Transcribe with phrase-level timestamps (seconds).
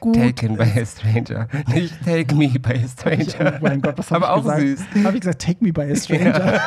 [0.00, 0.14] gut.
[0.14, 1.48] Taken by a Stranger.
[1.68, 3.54] Nicht Take Me by a Stranger.
[3.56, 4.94] Oh mein Gott, was habe Aber ich auch gesagt?
[4.94, 5.04] süß.
[5.04, 6.60] Habe ich gesagt, take me by a stranger?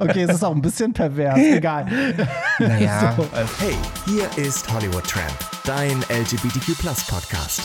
[0.00, 1.86] okay, es ist auch ein bisschen pervers, egal.
[2.58, 3.26] Naja, So.
[3.58, 3.76] Hey,
[4.06, 5.34] hier ist Hollywood Tramp,
[5.64, 6.76] dein LGBTQ
[7.08, 7.62] Podcast.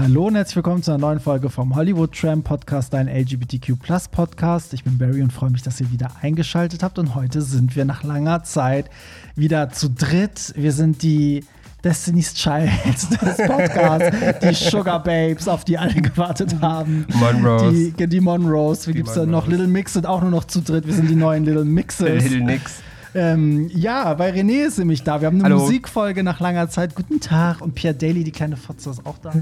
[0.00, 3.72] Hallo und herzlich willkommen zu einer neuen Folge vom Hollywood Tram Podcast, dein LGBTQ
[4.12, 4.72] Podcast.
[4.72, 7.00] Ich bin Barry und freue mich, dass ihr wieder eingeschaltet habt.
[7.00, 8.90] Und heute sind wir nach langer Zeit
[9.34, 10.52] wieder zu dritt.
[10.54, 11.44] Wir sind die
[11.84, 12.70] Destiny's Child
[13.22, 17.06] des Podcasts, die Sugar Babes, auf die alle gewartet haben.
[17.14, 17.92] Monrose.
[17.92, 18.88] Die, die Monrose.
[18.88, 19.46] Wie gibt es da noch?
[19.46, 20.86] Little Mix sind auch nur noch zu dritt.
[20.86, 22.24] Wir sind die neuen Little Mixes.
[22.24, 22.82] Little Nix.
[23.14, 25.20] Ähm, ja, weil René ist nämlich da.
[25.20, 25.60] Wir haben eine Hallo.
[25.60, 26.94] Musikfolge nach langer Zeit.
[26.94, 27.60] Guten Tag.
[27.60, 29.32] Und Pierre Daly, die kleine Fotze, ist auch da.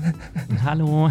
[0.65, 1.11] Hallo.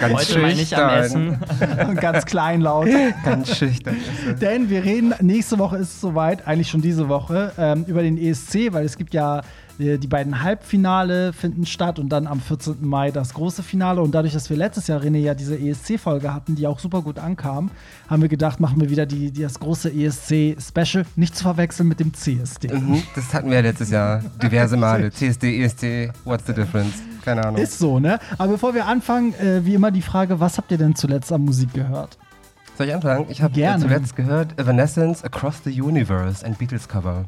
[0.00, 1.38] Ganz Heute mal nicht am Essen.
[1.88, 2.88] Und ganz kleinlaut.
[3.24, 3.96] Ganz schüchtern.
[4.40, 8.16] Denn wir reden, nächste Woche ist es soweit, eigentlich schon diese Woche, ähm, über den
[8.16, 9.42] ESC, weil es gibt ja
[9.78, 12.76] die beiden Halbfinale finden statt und dann am 14.
[12.80, 14.00] Mai das große Finale.
[14.02, 17.18] Und dadurch, dass wir letztes Jahr, René, ja diese ESC-Folge hatten, die auch super gut
[17.18, 17.70] ankam,
[18.08, 21.04] haben wir gedacht, machen wir wieder die, die, das große ESC-Special.
[21.16, 22.68] Nicht zu verwechseln mit dem CSD.
[22.72, 25.10] Mhm, Das hatten wir ja letztes Jahr diverse Male.
[25.12, 26.94] CSD, ESD, what's the difference?
[27.24, 27.60] Keine Ahnung.
[27.60, 28.18] Ist so, ne?
[28.38, 31.42] Aber bevor wir anfangen, äh, wie immer die Frage, was habt ihr denn zuletzt an
[31.42, 32.18] Musik gehört?
[32.76, 33.26] Soll ich anfangen?
[33.28, 33.82] Ich habe Gerne.
[33.82, 37.24] zuletzt gehört Evanescence Across the Universe, ein Beatles-Cover.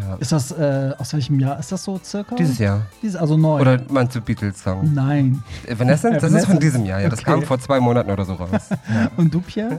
[0.00, 0.14] Ja.
[0.16, 2.34] Ist das, äh, aus welchem Jahr ist das so circa?
[2.34, 2.82] Dieses Jahr.
[3.02, 3.60] Dieses, also neu.
[3.60, 4.92] Oder meinst du Beatles-Song?
[4.94, 5.42] Nein.
[5.66, 6.20] Evanescence?
[6.22, 7.08] Das ist von diesem Jahr, ja.
[7.08, 7.30] Das Okay.
[7.32, 8.70] kam vor zwei Monaten oder so raus.
[9.16, 9.78] Und du, Pierre?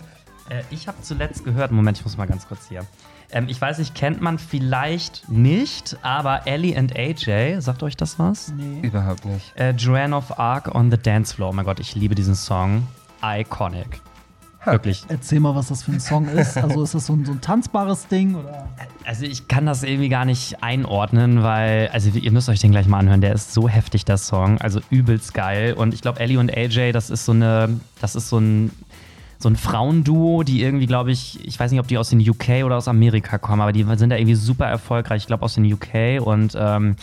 [0.49, 2.81] Äh, ich habe zuletzt gehört, Moment, ich muss mal ganz kurz hier.
[3.31, 8.19] Ähm, ich weiß nicht, kennt man vielleicht nicht, aber Ellie and AJ, sagt euch das
[8.19, 8.51] was?
[8.55, 8.81] Nee.
[8.85, 9.53] Überhaupt nicht.
[9.57, 11.49] Äh, Joanne of Arc on the Dance Floor.
[11.49, 12.85] Oh mein Gott, ich liebe diesen Song.
[13.23, 14.01] Iconic.
[14.63, 15.03] Wirklich.
[15.07, 16.57] Erzähl mal, was das für ein Song ist.
[16.57, 18.35] Also ist das so ein, so ein tanzbares Ding?
[18.35, 18.69] Oder?
[19.05, 22.87] Also ich kann das irgendwie gar nicht einordnen, weil, also ihr müsst euch den gleich
[22.87, 25.73] mal anhören, der ist so heftig, der Song, also übelst geil.
[25.73, 28.71] Und ich glaube, Ellie und AJ, das ist so eine, das ist so ein,
[29.39, 32.63] so ein Frauenduo, die irgendwie, glaube ich, ich weiß nicht, ob die aus den UK
[32.63, 35.71] oder aus Amerika kommen, aber die sind da irgendwie super erfolgreich, ich glaube aus den
[35.71, 36.95] UK und ähm,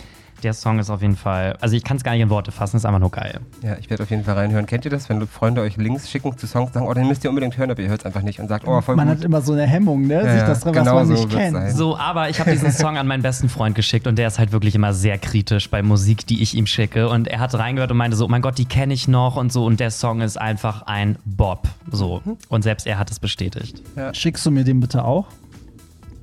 [0.43, 2.77] der Song ist auf jeden Fall, also ich kann es gar nicht in Worte fassen,
[2.77, 3.39] ist einfach nur geil.
[3.61, 4.65] Ja, ich werde auf jeden Fall reinhören.
[4.65, 7.29] Kennt ihr das, wenn Freunde euch Links schicken zu Songs, sagen, oh, den müsst ihr
[7.29, 9.17] unbedingt hören, aber ihr hört es einfach nicht und sagt, oh, voll Man gut.
[9.17, 10.15] hat immer so eine Hemmung, ne?
[10.15, 11.55] Ja, Sich ja, das drin, genau was man so nicht kennt.
[11.55, 11.75] sein.
[11.75, 14.51] So, aber ich habe diesen Song an meinen besten Freund geschickt und der ist halt
[14.51, 17.09] wirklich immer sehr kritisch bei Musik, die ich ihm schicke.
[17.09, 19.51] Und er hat reingehört und meinte so, oh mein Gott, die kenne ich noch und
[19.51, 19.65] so.
[19.65, 21.67] Und der Song ist einfach ein Bob.
[21.91, 22.21] So.
[22.49, 23.81] Und selbst er hat es bestätigt.
[24.13, 25.25] Schickst du mir den bitte auch?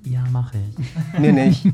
[0.08, 1.20] Ja, mache ich.
[1.20, 1.66] Mir nicht.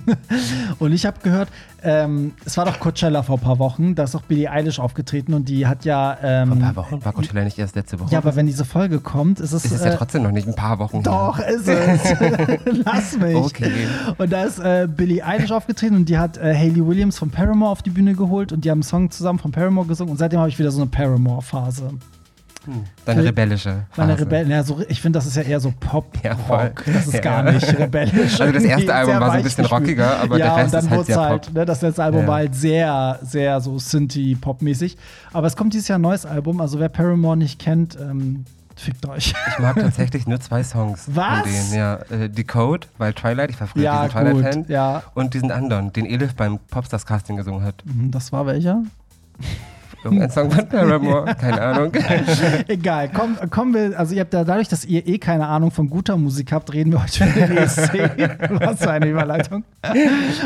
[0.79, 1.51] Und ich habe gehört,
[1.83, 5.35] ähm, es war doch Coachella vor ein paar Wochen, da ist auch Billie Eilish aufgetreten
[5.35, 6.17] und die hat ja.
[6.23, 7.05] Ähm, Vor ein paar Wochen?
[7.05, 8.11] War Coachella nicht erst letzte Woche?
[8.11, 9.67] Ja, aber wenn diese Folge kommt, ist es.
[9.67, 11.49] es ist ja äh, trotzdem noch nicht ein paar Wochen Doch, her.
[11.49, 12.01] ist es.
[12.85, 13.37] Lass mich.
[13.37, 13.87] Okay.
[14.17, 17.71] Und da ist äh, Billie Eilish aufgetreten und die hat äh, Hayley Williams von Paramore
[17.71, 20.41] auf die Bühne geholt und die haben einen Song zusammen von Paramore gesungen und seitdem
[20.41, 21.91] habe ich wieder so eine Paramore-Phase.
[23.05, 24.25] Deine rebellische Meine Phase.
[24.25, 26.87] Rebellen, ja, so, ich finde, das ist ja eher so Pop-Rock.
[26.87, 27.21] Ja, das ist Ja.
[27.21, 28.41] gar nicht rebellisch.
[28.41, 30.85] Also das erste Album war so ein bisschen rockiger, aber ja, der Rest und dann
[30.85, 31.55] ist halt sehr halt, Pop.
[31.55, 34.97] ne, das letzte Album war halt sehr, sehr so Synthie-Pop-mäßig.
[35.33, 38.45] Aber es kommt dieses Jahr ein neues Album, also wer Paramore nicht kennt, ähm,
[38.77, 39.35] fickt euch.
[39.49, 41.41] Ich mag tatsächlich nur zwei Songs Was?
[41.41, 41.75] von denen.
[41.75, 44.65] Ja, äh, Decode, weil Twilight, ich war früher Ja, diesen Twilight-Fan.
[44.69, 45.03] ja.
[45.15, 47.83] Und diesen anderen, den Elif beim Popstars-Casting gesungen hat.
[47.85, 48.83] Hm, Das war welcher?
[50.05, 51.93] Irgendein Song von Paramore, keine Ahnung.
[52.69, 55.89] Egal, komm, kommen wir, also ihr habt da, dadurch, dass ihr eh keine Ahnung von
[55.89, 57.93] guter Musik habt, reden wir heute über den ESC.
[58.51, 59.65] Was für eine Überleitung.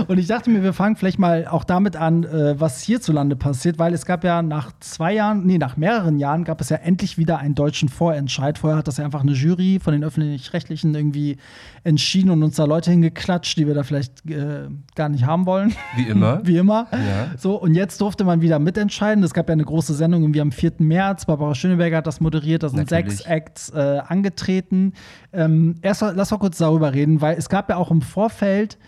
[0.07, 3.79] Und ich dachte mir, wir fangen vielleicht mal auch damit an, äh, was hierzulande passiert,
[3.79, 7.19] weil es gab ja nach zwei Jahren, nee, nach mehreren Jahren gab es ja endlich
[7.19, 8.59] wieder einen deutschen Vorentscheid.
[8.59, 11.39] Vorher hat das ja einfach eine Jury von den Öffentlich-Rechtlichen irgendwie
[11.85, 15.75] entschieden und uns da Leute hingeklatscht, die wir da vielleicht äh, gar nicht haben wollen.
[15.97, 16.41] Wie immer.
[16.47, 16.89] Wie immer.
[16.93, 17.31] Ja.
[17.39, 19.23] So, und jetzt durfte man wieder mitentscheiden.
[19.23, 20.75] Es gab ja eine große Sendung irgendwie am 4.
[20.79, 21.27] März.
[21.27, 22.63] Barbara Schöneberger hat das moderiert.
[22.63, 23.19] Da sind Natürlich.
[23.19, 24.93] sechs Acts äh, angetreten.
[25.33, 28.79] Ähm, erst lass mal kurz darüber reden, weil es gab ja auch im Vorfeld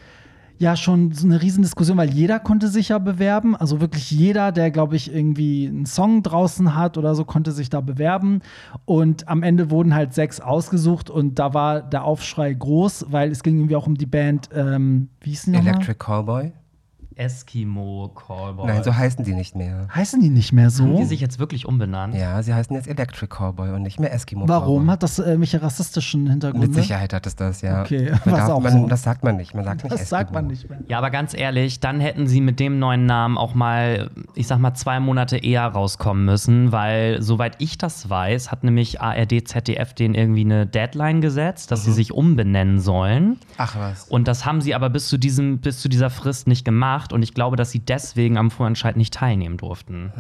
[0.59, 3.55] ja schon so eine Riesendiskussion, weil jeder konnte sich ja bewerben.
[3.57, 7.71] Also wirklich jeder, der, glaube ich, irgendwie einen Song draußen hat oder so, konnte sich
[7.71, 8.41] da bewerben.
[8.85, 13.43] Und am Ende wurden halt sechs ausgesucht und da war der Aufschrei groß, weil es
[13.43, 15.55] ging irgendwie auch um die Band, ähm, wie hieß die?
[15.55, 16.53] Electric Callboy?
[17.19, 18.67] Eskimo Callboy.
[18.67, 19.89] Nein, so heißen die nicht mehr.
[19.95, 20.85] Heißen die nicht mehr so?
[20.85, 22.15] Haben die sich jetzt wirklich umbenannt?
[22.15, 24.79] Ja, sie heißen jetzt Electric Callboy und nicht mehr Eskimo Warum?
[24.79, 24.93] Callboy.
[24.93, 26.69] Hat das äh, irgendwelche rassistischen Hintergründe?
[26.69, 27.83] Mit Sicherheit hat es das, ja.
[27.83, 28.87] Okay, man was darf, auch man, so.
[28.87, 29.55] Das sagt man nicht.
[29.55, 30.39] Man sagt nicht Das sagt Eskimo.
[30.43, 30.79] man nicht mehr.
[30.89, 34.59] Ja, aber ganz ehrlich, dann hätten sie mit dem neuen Namen auch mal, ich sag
[34.59, 39.93] mal, zwei Monate eher rauskommen müssen, weil, soweit ich das weiß, hat nämlich ARD, ZDF
[39.95, 43.39] den irgendwie eine Deadline gesetzt, dass sie sich umbenennen sollen.
[43.57, 44.05] Ach was.
[44.05, 47.08] Und das haben sie aber bis zu, diesem, bis zu dieser Frist nicht gemacht.
[47.09, 50.13] Gemacht und ich glaube, dass sie deswegen am Vorentscheid nicht teilnehmen durften.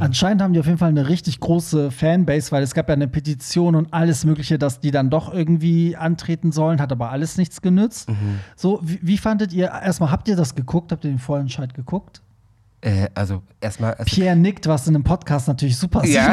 [0.00, 3.08] Anscheinend haben die auf jeden Fall eine richtig große Fanbase, weil es gab ja eine
[3.08, 7.60] Petition und alles Mögliche, dass die dann doch irgendwie antreten sollen, hat aber alles nichts
[7.62, 8.08] genützt.
[8.56, 10.92] So, wie, wie fandet ihr, erstmal, habt ihr das geguckt?
[10.92, 12.22] Habt ihr den Vorentscheid geguckt?
[12.82, 13.94] Äh, also erstmal.
[13.94, 16.12] Also Pierre nickt, was in einem Podcast natürlich super ist.
[16.12, 16.32] ja,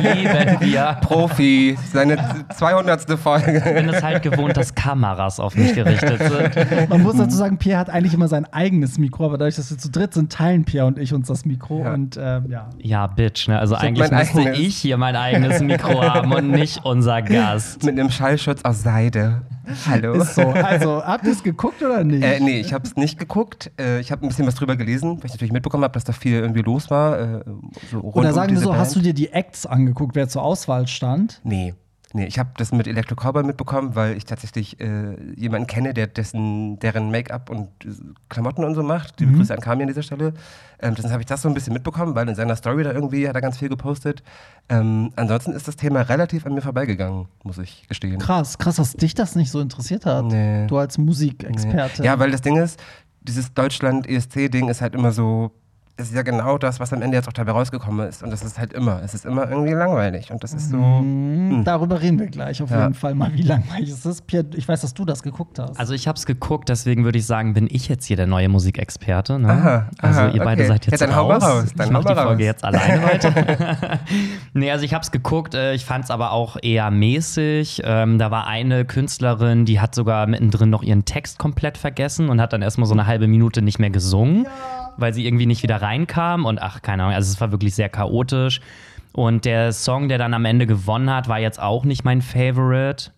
[0.00, 0.98] Lieben wir.
[1.02, 2.16] Profi, seine
[2.56, 3.18] 200.
[3.18, 3.58] Folge.
[3.58, 6.88] Ich bin es halt gewohnt, dass Kameras auf mich gerichtet sind.
[6.88, 9.78] Man muss dazu sagen, Pierre hat eigentlich immer sein eigenes Mikro, aber dadurch, dass wir
[9.78, 11.84] zu dritt sind, teilen Pierre und ich uns das Mikro.
[11.84, 11.92] Ja.
[11.92, 12.70] Und ähm, ja.
[12.78, 13.58] Ja, Bitch, ne?
[13.58, 14.58] Also hab eigentlich müsste eigenes.
[14.58, 17.84] ich hier mein eigenes Mikro haben und nicht unser Gast.
[17.84, 19.42] Mit einem Schallschutz aus Seide.
[19.86, 20.12] Hallo.
[20.14, 20.42] Ist so.
[20.42, 22.22] Also, habt ihr es geguckt oder nicht?
[22.22, 23.70] Äh, nee, ich habe es nicht geguckt.
[23.78, 26.12] Äh, ich habe ein bisschen was drüber gelesen, weil ich natürlich mitbekommen habe, dass da
[26.12, 27.18] viel irgendwie los war.
[27.18, 27.44] Äh,
[27.90, 29.06] so oder um sagen wir diese so, hast du Band.
[29.06, 31.40] dir die Acts angeguckt, wer zur Auswahl stand?
[31.44, 31.74] Nee.
[32.16, 36.06] Nee, ich habe das mit Electro Cowboy mitbekommen, weil ich tatsächlich äh, jemanden kenne, der
[36.06, 37.90] dessen, deren Make-up und äh,
[38.30, 39.20] Klamotten und so macht.
[39.20, 40.32] Die Grüße an Kami an dieser Stelle.
[40.80, 43.28] Ähm, deswegen habe ich das so ein bisschen mitbekommen, weil in seiner Story da irgendwie
[43.28, 44.22] hat er ganz viel gepostet.
[44.70, 48.18] Ähm, ansonsten ist das Thema relativ an mir vorbeigegangen, muss ich gestehen.
[48.18, 50.24] Krass, krass, dass dich das nicht so interessiert hat.
[50.24, 50.66] Nee.
[50.68, 52.02] Du als Musikexperte.
[52.02, 52.80] Ja, weil das Ding ist,
[53.20, 55.52] dieses Deutschland-ESC-Ding ist halt immer so,
[55.98, 58.22] ist ja genau das, was am Ende jetzt auch dabei rausgekommen ist.
[58.22, 60.30] Und das ist halt immer, es ist immer irgendwie langweilig.
[60.30, 60.76] Und das ist so.
[60.76, 62.82] Mhm, Darüber reden wir gleich auf Ja.
[62.82, 64.26] jeden Fall mal, wie langweilig es ist.
[64.26, 65.78] Pierre, ich weiß, dass du das geguckt hast.
[65.80, 68.48] Also ich habe es geguckt, deswegen würde ich sagen, bin ich jetzt hier der neue
[68.50, 69.38] Musikexperte.
[69.38, 69.48] Ne?
[69.48, 70.68] Aha, also aha, ihr beide okay.
[70.68, 71.44] seid jetzt Ja, dann hau mal raus.
[71.44, 72.46] raus, dann ich mache hau die mal Folge raus.
[72.46, 73.32] jetzt alleine weiter.
[74.52, 77.82] nee, also ich habe es geguckt, äh, ich fand es aber auch eher mäßig.
[77.84, 82.40] Ähm, da war eine Künstlerin, die hat sogar mittendrin noch ihren Text komplett vergessen und
[82.40, 84.46] hat dann erstmal so eine halbe Minute nicht mehr gesungen,
[84.96, 87.88] weil sie irgendwie nicht wieder reinkam und ach, keine Ahnung, also es war wirklich sehr
[87.88, 88.60] chaotisch.
[89.12, 93.12] Und der Song, der dann am Ende gewonnen hat, war jetzt auch nicht mein Favorite.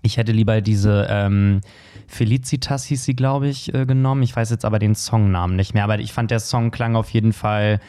[0.00, 1.60] Ich hätte lieber diese ähm,
[2.06, 4.22] Felicitas hieß sie, glaube ich, äh, genommen.
[4.22, 5.84] Ich weiß jetzt aber den Songnamen nicht mehr.
[5.84, 7.80] Aber ich fand, der Song klang auf jeden Fall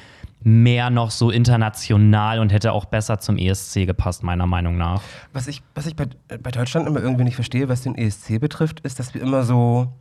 [0.41, 5.01] mehr noch so international und hätte auch besser zum ESC gepasst, meiner Meinung nach.
[5.33, 8.81] Was ich, was ich bei, bei Deutschland immer irgendwie nicht verstehe, was den ESC betrifft,
[8.81, 9.93] ist, dass wir immer so.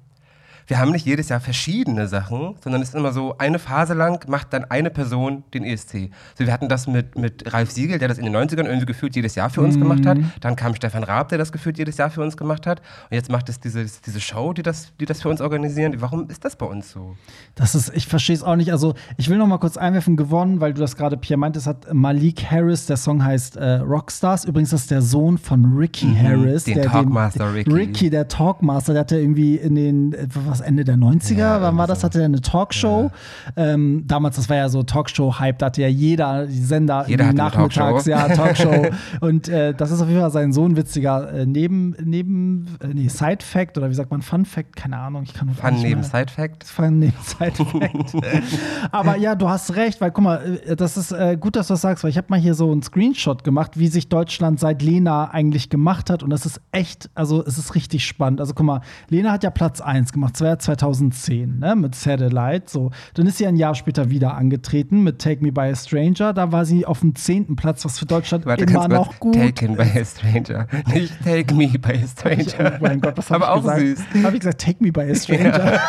[0.68, 4.28] Wir haben nicht jedes Jahr verschiedene Sachen, sondern es ist immer so, eine Phase lang
[4.28, 6.10] macht dann eine Person den ESC.
[6.38, 9.16] So, wir hatten das mit, mit Ralf Siegel, der das in den 90ern irgendwie gefühlt
[9.16, 10.18] jedes Jahr für uns gemacht hat.
[10.42, 12.80] Dann kam Stefan Raab, der das gefühlt jedes Jahr für uns gemacht hat.
[13.10, 15.94] Und jetzt macht es diese, diese Show, die das, die das für uns organisieren.
[16.00, 17.16] Warum ist das bei uns so?
[17.54, 18.70] Das ist, ich verstehe es auch nicht.
[18.70, 21.94] Also, ich will noch mal kurz einwerfen, gewonnen, weil du das gerade, Pierre meintest, hat
[21.94, 24.44] Malik Harris, der Song heißt äh, Rockstars.
[24.44, 26.64] Übrigens, das ist der Sohn von Ricky Harris.
[26.64, 27.72] den der Talkmaster Ricky.
[27.72, 31.34] Ricky, der Talkmaster, der hatte irgendwie in den, äh, es Ende der 90er?
[31.34, 32.04] Ja, Wann war das?
[32.04, 33.10] Hatte er eine Talkshow?
[33.56, 33.74] Ja.
[33.74, 38.10] Ähm, damals, das war ja so Talkshow-Hype, da hatte ja jeder Sender jeder nachmittags, Talkshow.
[38.10, 38.86] ja, Talkshow.
[39.20, 42.88] und äh, das ist auf jeden Fall sein so ein witziger äh, Neben, neben äh,
[42.88, 44.76] nee, Side-Fact oder wie sagt man, Fun-Fact?
[44.76, 46.64] Keine Ahnung, ich kann Fun neben Side-Fact?
[46.64, 48.16] Fun neben Side-Fact.
[48.90, 51.74] Aber ja, du hast recht, weil guck mal, äh, das ist äh, gut, dass du
[51.74, 54.82] das sagst, weil ich habe mal hier so einen Screenshot gemacht, wie sich Deutschland seit
[54.82, 58.40] Lena eigentlich gemacht hat und das ist echt, also es ist richtig spannend.
[58.40, 62.64] Also guck mal, Lena hat ja Platz 1 gemacht, 2 Jahre 2010 ne, mit Satellite.
[62.66, 62.90] So.
[63.14, 66.32] Dann ist sie ein Jahr später wieder angetreten mit Take Me by a Stranger.
[66.32, 69.76] Da war sie auf dem zehnten Platz, was für Deutschland Warte, immer noch gut Taken
[69.76, 69.92] ist.
[69.92, 70.66] by a Stranger.
[70.92, 72.40] Nicht Take Me by a Stranger.
[72.40, 73.80] Ich, oh mein Gott, was habe ich auch gesagt?
[73.80, 74.24] süß.
[74.24, 75.74] Habe ich gesagt Take Me by a Stranger?
[75.74, 75.80] Ja.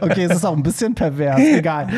[0.00, 1.40] okay, es ist auch ein bisschen pervers.
[1.40, 1.88] Egal.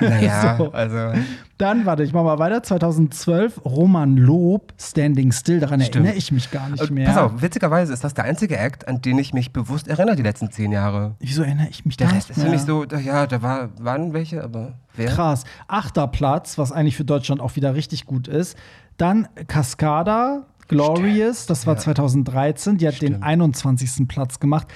[0.00, 0.72] Naja, so.
[0.72, 1.12] also
[1.58, 2.62] dann, warte, ich mach mal weiter.
[2.62, 5.58] 2012, Roman Lob, Standing Still.
[5.60, 5.96] Daran Stimmt.
[5.96, 7.06] erinnere ich mich gar nicht mehr.
[7.08, 10.22] Pass auf, witzigerweise ist das der einzige Act, an den ich mich bewusst erinnere die
[10.22, 11.14] letzten zehn Jahre.
[11.18, 12.58] Wieso erinnere ich mich Der da Rest nicht ist für mehr?
[12.58, 15.06] mich so, da- ja, da war, waren welche, aber wer?
[15.08, 15.44] Krass.
[15.66, 18.56] Achter Platz, was eigentlich für Deutschland auch wieder richtig gut ist.
[18.98, 21.80] Dann Cascada, Glorious, das war Ja.
[21.80, 22.76] 2013.
[22.76, 23.24] Die hat den Stimmt.
[23.24, 24.06] 21.
[24.08, 24.66] Platz gemacht.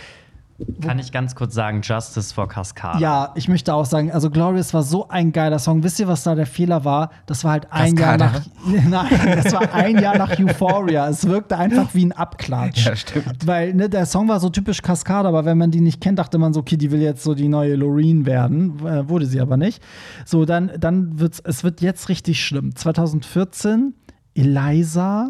[0.80, 2.98] Kann ich ganz kurz sagen, Justice for Cascada.
[2.98, 5.82] Ja, ich möchte auch sagen, also Glorious war so ein geiler Song.
[5.82, 7.10] Wisst ihr, was da der Fehler war?
[7.26, 8.24] Das war halt ein Cascada.
[8.26, 9.10] Jahr nach.
[9.10, 11.08] Nein, das war ein Jahr nach Euphoria.
[11.08, 12.84] Es wirkte einfach wie ein Abklatsch.
[12.84, 13.46] Ja, stimmt.
[13.46, 16.38] Weil ne, der Song war so typisch Cascada, aber wenn man die nicht kennt, dachte
[16.38, 18.84] man so, okay, die will jetzt so die neue Loreen werden.
[18.86, 19.82] Äh, wurde sie aber nicht.
[20.24, 22.74] So, dann, dann wird's, es wird jetzt richtig schlimm.
[22.74, 23.94] 2014,
[24.34, 25.28] Eliza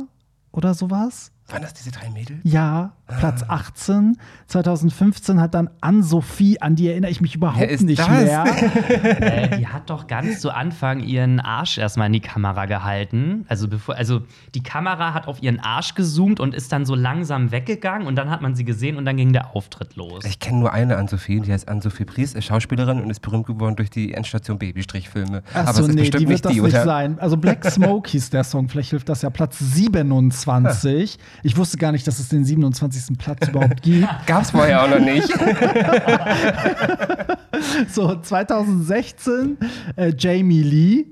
[0.52, 1.32] oder sowas.
[1.50, 2.38] Waren das diese drei Mädels?
[2.44, 3.54] Ja, Platz Ah.
[3.56, 4.16] 18.
[4.46, 8.08] 2015 hat dann Ann-Sophie, an die erinnere ich mich überhaupt ist nicht das?
[8.08, 8.44] mehr.
[9.20, 13.44] Äh, die hat doch ganz zu Anfang ihren Arsch erstmal in die Kamera gehalten.
[13.48, 14.22] Also, bevor, also
[14.54, 18.30] die Kamera hat auf ihren Arsch gezoomt und ist dann so langsam weggegangen und dann
[18.30, 20.24] hat man sie gesehen und dann ging der Auftritt los.
[20.24, 23.76] Ich kenne nur eine Ann-Sophie, die heißt Ann-Sophie Pries, ist Schauspielerin und ist berühmt geworden
[23.76, 25.42] durch die Endstation Babystrichfilme.
[25.54, 26.84] Aber Achso, es ist nee, bestimmt die wird nicht das die, nicht oder?
[26.84, 27.18] sein.
[27.18, 29.30] Also Black Smoke hieß der Song, vielleicht hilft das ja.
[29.30, 31.18] Platz 27.
[31.42, 33.16] Ich wusste gar nicht, dass es den 27.
[33.18, 34.08] Platz überhaupt gibt.
[34.26, 35.28] Gab's vorher auch noch nicht.
[37.88, 39.58] So, 2016
[39.96, 41.06] äh, Jamie Lee.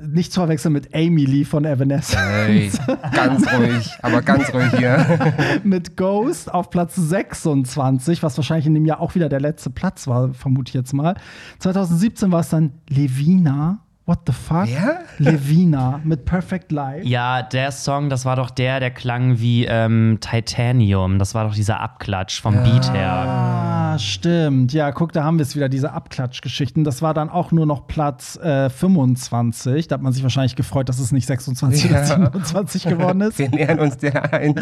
[0.00, 2.20] Nicht zu verwechseln mit Amy Lee von Evanescence.
[2.20, 2.70] Hey,
[3.12, 5.34] ganz ruhig, aber ganz ruhig hier.
[5.62, 10.08] mit Ghost auf Platz 26, was wahrscheinlich in dem Jahr auch wieder der letzte Platz
[10.08, 11.14] war, vermute ich jetzt mal.
[11.60, 13.83] 2017 war es dann Levina.
[14.06, 14.66] What the fuck?
[14.66, 15.00] Wer?
[15.18, 17.06] Levina mit Perfect Life.
[17.06, 21.18] Ja, der Song, das war doch der, der klang wie ähm, Titanium.
[21.18, 23.63] Das war doch dieser Abklatsch vom Beat her.
[23.94, 24.72] Ah, stimmt.
[24.72, 26.84] Ja, guck, da haben wir es wieder, diese Abklatschgeschichten.
[26.84, 29.88] Das war dann auch nur noch Platz äh, 25.
[29.88, 32.06] Da hat man sich wahrscheinlich gefreut, dass es nicht 26 oder Ja.
[32.06, 33.38] 27 geworden ist.
[33.38, 34.54] Wir nähern uns der ein.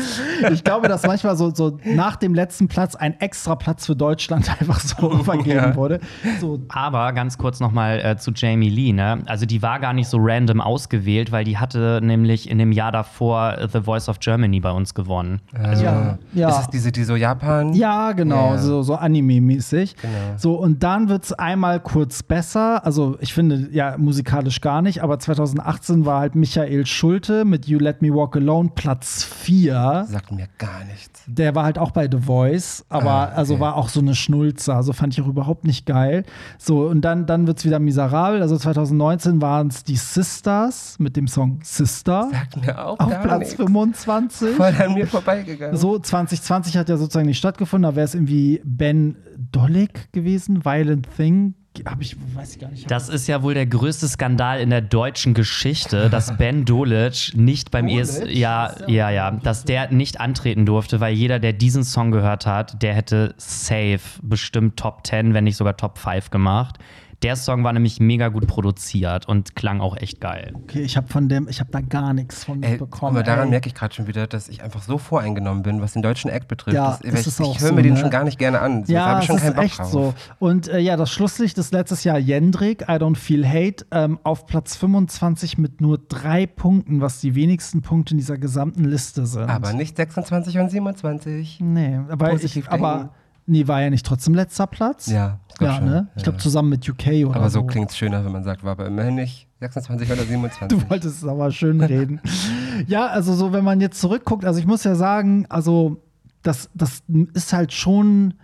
[0.53, 4.51] Ich glaube, dass manchmal so, so nach dem letzten Platz ein extra Platz für Deutschland
[4.61, 5.77] einfach so vergeben Ja.
[5.77, 6.01] wurde.
[6.41, 9.23] So, Aber ganz kurz nochmal äh, zu Jamie Lee, ne?
[9.27, 12.93] Also die war gar nicht so random ausgewählt, weil die hatte nämlich in dem Jahr
[12.93, 15.41] davor The Voice of Germany bei uns gewonnen.
[15.55, 16.49] Also, Ja, ja.
[16.51, 17.73] Ist es diese, die so Japan?
[17.73, 18.59] Ja, genau, Ja.
[18.59, 19.97] so, so Anime-mäßig.
[19.97, 20.13] Genau.
[20.37, 22.85] So, und dann wird es einmal kurz besser.
[22.85, 27.79] Also, ich finde ja musikalisch gar nicht, aber 2018 war halt Michael Schulte mit You
[27.79, 30.07] Let Me Walk Alone Platz 4.
[30.09, 31.23] Sagt mir gar nichts.
[31.27, 33.33] Der war halt auch bei The Voice, aber Ah, okay.
[33.37, 34.75] also war auch so eine Schnulze.
[34.75, 36.25] Also fand ich auch überhaupt nicht geil.
[36.59, 38.43] So, und dann, dann wird es wieder miserabel.
[38.43, 43.39] Also 2019 waren es die Sisters mit dem Song Sister Sagt mir auch auf Platz
[43.41, 43.55] nichts.
[43.55, 44.57] 25.
[44.57, 45.77] Voll an mir vorbeigegangen.
[45.77, 47.91] So, 2020 hat ja sozusagen nicht stattgefunden.
[47.91, 49.12] Da wäre es irgendwie Ben
[49.53, 51.55] Dolik gewesen, Violent Thing.
[51.87, 52.91] Hab ich, weiß ich gar nicht.
[52.91, 57.71] Das ist ja wohl der größte Skandal in der deutschen Geschichte, dass Ben Dolic nicht
[57.71, 62.11] beim ES, ja- ja, ja, dass der nicht antreten durfte, weil jeder, der diesen Song
[62.11, 66.79] gehört hat, der hätte safe bestimmt Top 10, wenn nicht sogar Top 5 gemacht.
[67.23, 70.53] Der Song war nämlich mega gut produziert und klang auch echt geil.
[70.55, 73.15] okay, ich habe von dem, ich habe da gar nichts von Ey, mitbekommen.
[73.15, 73.51] mal, daran ey.
[73.51, 76.49] merke ich gerade schon wieder, dass ich einfach so voreingenommen bin, was den deutschen Act
[76.49, 76.75] betrifft.
[76.75, 78.01] Ja, das, das ich ich höre so, mir den ne?
[78.01, 78.85] schon gar nicht gerne an.
[78.85, 79.91] So, Ja, habe ich schon ist keinen Bock echt drauf.
[79.91, 80.15] so.
[80.41, 84.47] Und äh, ja, das Schlusslicht ist letztes Jahr Jendrik, I Don't Feel Hate, ähm, auf
[84.47, 89.49] Platz 25 mit nur drei Punkten, was die wenigsten Punkte in dieser gesamten Liste sind.
[89.49, 91.59] Aber nicht 26 und 27.
[91.61, 93.11] Nee, aber, Positiv ich, aber.
[93.47, 95.07] Nee, war ja nicht trotzdem letzter Platz?
[95.07, 95.85] Ja, ich Ja, schon.
[95.87, 96.09] ne?
[96.17, 97.67] Ich glaube zusammen mit UK oder Aber so so.
[97.67, 100.79] klingt es schöner, wenn man sagt, war aber immerhin nicht 26 oder 27.
[100.79, 102.21] Du wolltest es aber schön reden.
[102.87, 105.99] ja, also so, wenn man jetzt zurückguckt, also ich muss ja sagen, also
[106.43, 107.03] das, das
[107.35, 108.35] ist halt schon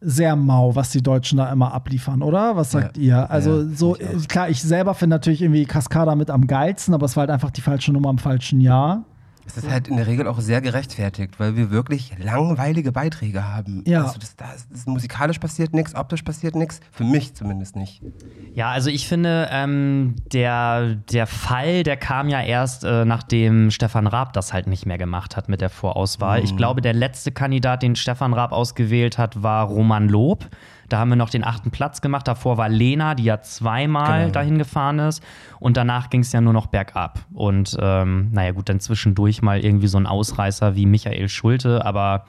[0.00, 2.54] sehr mau, was die Deutschen da immer abliefern, oder?
[2.54, 3.02] Was sagt Ja.
[3.22, 3.30] ihr?
[3.30, 7.06] Also Ja, so, ich klar, ich selber finde natürlich irgendwie Cascada mit am geilsten, aber
[7.06, 9.04] es war halt einfach die falsche Nummer im falschen Jahr.
[9.46, 13.84] Es ist halt in der Regel auch sehr gerechtfertigt, weil wir wirklich langweilige Beiträge haben.
[13.86, 14.04] Ja.
[14.04, 16.80] Also das, das, das musikalisch passiert nichts, optisch passiert nichts.
[16.90, 18.02] Für mich zumindest nicht.
[18.54, 24.06] Ja, also ich finde, ähm, der, der Fall, der kam ja erst, äh, nachdem Stefan
[24.06, 26.42] Raab das halt nicht mehr gemacht hat mit der Vorauswahl.
[26.42, 30.48] Ich glaube, der letzte Kandidat, den Stefan Raab ausgewählt hat, war Roman Lob.
[30.88, 32.28] Da haben wir noch den achten Platz gemacht.
[32.28, 34.32] Davor war Lena, die ja zweimal Genau.
[34.32, 35.22] dahin gefahren ist.
[35.60, 37.20] Und danach ging es ja nur noch bergab.
[37.34, 41.84] Und ähm, naja, gut, dann zwischendurch mal irgendwie so ein Ausreißer wie Michael Schulte.
[41.84, 42.26] Aber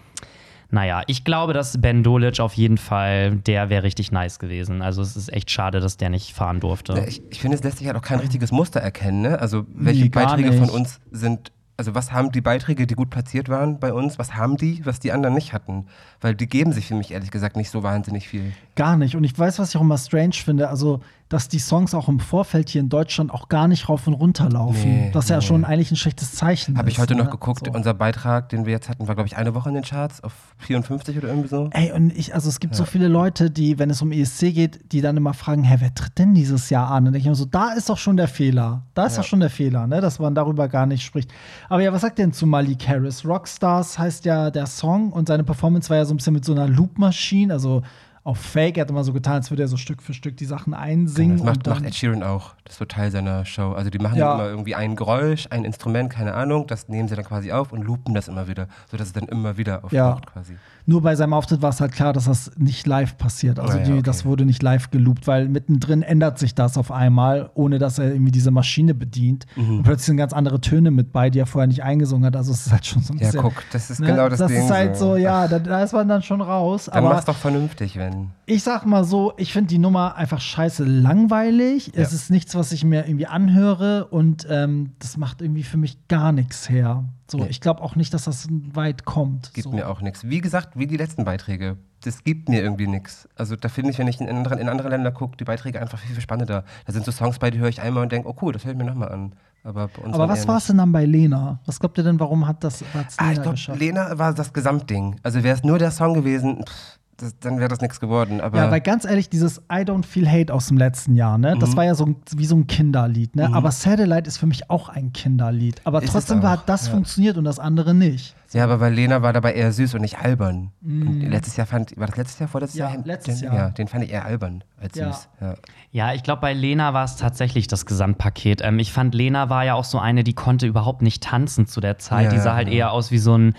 [0.69, 4.81] naja, ich glaube, dass Ben Dolic auf jeden Fall, der wäre richtig nice gewesen.
[4.81, 7.05] Also es ist echt schade, dass der nicht fahren durfte.
[7.07, 9.21] Ich, ich finde, es lässt sich halt auch kein richtiges Muster erkennen.
[9.21, 9.39] Ne?
[9.39, 10.71] Also welche Nee, Beiträge von nicht.
[10.73, 14.57] uns sind, also was haben die Beiträge, die gut platziert waren bei uns, was haben
[14.57, 15.85] die, was die anderen nicht hatten?
[16.19, 18.51] Weil die geben sich für mich ehrlich gesagt nicht so wahnsinnig viel.
[18.77, 19.15] Gar nicht.
[19.15, 22.21] Und ich weiß, was ich auch immer strange finde, also, dass die Songs auch im
[22.21, 24.89] Vorfeld hier in Deutschland auch gar nicht rauf und runter laufen.
[24.89, 25.41] Nee, das ist ja nee.
[25.41, 26.77] schon eigentlich ein schlechtes Zeichen.
[26.77, 27.31] Habe ich heute noch ne?
[27.31, 27.71] geguckt, So.
[27.73, 30.31] unser Beitrag, den wir jetzt hatten, war glaube ich eine Woche in den Charts auf
[30.59, 31.69] 54 oder irgendwie so.
[31.73, 34.93] Ey, und ich, also es gibt so viele Leute, die, wenn es um ESC geht,
[34.93, 37.07] die dann immer fragen, hä, wer tritt denn dieses Jahr an?
[37.07, 38.83] Und denke ich mir so, da ist doch schon der Fehler.
[38.93, 39.21] Da ist Ja.
[39.23, 41.29] doch schon der Fehler, ne, dass man darüber gar nicht spricht.
[41.67, 43.25] Aber ja, was sagt denn zu Malik Harris?
[43.25, 46.53] Rockstars heißt ja der Song und seine Performance war ja so ein bisschen mit so
[46.53, 47.81] einer Loop-Maschine, also
[48.27, 48.77] auf Fake.
[48.77, 51.37] Er hat immer so getan, als würde er so Stück für Stück die Sachen einsingen.
[51.37, 52.55] Das macht, macht Ed Sheeran auch.
[52.67, 53.71] Das ist so Teil seiner Show.
[53.71, 54.33] Also die machen Ja.
[54.35, 57.81] immer irgendwie ein Geräusch, ein Instrument, keine Ahnung, das nehmen sie dann quasi auf und
[57.83, 60.11] loopen das immer wieder, sodass es dann immer wieder Ja.
[60.13, 60.57] auftaucht quasi.
[60.85, 63.59] Nur bei seinem Auftritt war es halt klar, dass das nicht live passiert.
[63.59, 64.01] Also Ah ja, die, okay.
[64.03, 68.11] das wurde nicht live geloopt, weil mittendrin ändert sich das auf einmal, ohne dass er
[68.11, 69.45] irgendwie diese Maschine bedient.
[69.55, 69.77] Mhm.
[69.79, 72.35] Und plötzlich sind ganz andere Töne mit bei, die er vorher nicht eingesungen hat.
[72.37, 73.41] Also es ist halt schon so ein Ja, bisschen.
[73.41, 74.07] guck, das ist ne?
[74.07, 74.63] genau das, das Ding.
[74.63, 76.85] ist halt so, ja, da, da ist man dann schon raus.
[76.85, 78.31] Dann aber mach's doch vernünftig, wenn.
[78.45, 81.89] ich sag mal so, ich finde die Nummer einfach scheiße langweilig.
[81.95, 82.15] Es Ja.
[82.15, 86.31] ist nichts, was ich mir irgendwie anhöre und ähm, das macht irgendwie für mich gar
[86.31, 87.05] nichts her.
[87.29, 87.47] So, Nee.
[87.49, 89.53] ich glaube auch nicht, dass das weit kommt.
[89.53, 89.71] Gibt so.
[89.71, 90.23] mir auch nichts.
[90.29, 91.77] Wie gesagt, wie die letzten Beiträge.
[92.03, 93.27] Das gibt mir irgendwie nichts.
[93.35, 95.97] Also da finde ich, wenn ich in, anderen, in andere Länder gucke, die Beiträge einfach
[95.99, 96.63] viel, viel spannender.
[96.85, 98.71] Da sind so Songs bei, die höre ich einmal und denke, oh cool, das höre
[98.73, 99.33] ich mir nochmal an.
[99.63, 101.59] Aber Aber was war es denn dann bei Lena?
[101.65, 103.79] Was glaubt ihr denn, warum hat das Ah, Lena ich glaube, geschafft?
[103.79, 105.17] Lena war das Gesamtding.
[105.23, 108.41] Also wäre es nur der Song gewesen, pff, das, dann wäre das nichts geworden.
[108.41, 111.55] Aber Ja, weil ganz ehrlich, dieses I Don't Feel Hate aus dem letzten Jahr, ne,
[111.55, 111.59] Mhm.
[111.59, 113.49] das war ja so ein, wie so ein Kinderlied, ne?
[113.53, 115.81] Aber Satellite ist für mich auch ein Kinderlied.
[115.83, 116.93] Aber Ist trotzdem war auch, das ja.
[116.93, 118.35] funktioniert und das andere nicht.
[118.53, 120.71] Ja, aber weil Lena war dabei eher süß und nicht albern.
[120.81, 122.79] Und letztes Jahr fand, war das letztes Jahr, vorletztes.
[122.79, 123.03] Ja, Jahr?
[123.03, 123.55] letztes den, Jahr.
[123.55, 125.11] Ja, den fand ich eher albern als Ja.
[125.11, 125.29] süß.
[125.41, 125.55] Ja.
[125.91, 128.61] Ja, ich glaube, bei Lena war es tatsächlich das Gesamtpaket.
[128.63, 131.81] Ähm, ich fand, Lena war ja auch so eine, die konnte überhaupt nicht tanzen zu
[131.81, 132.25] der Zeit.
[132.25, 132.73] Ja, die sah halt ja.
[132.75, 133.53] eher aus wie so ein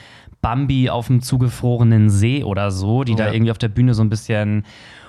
[0.49, 3.33] Bambi auf dem zugefrorenen See oder so, die da Ja.
[3.33, 4.65] irgendwie auf der Bühne so ein bisschen.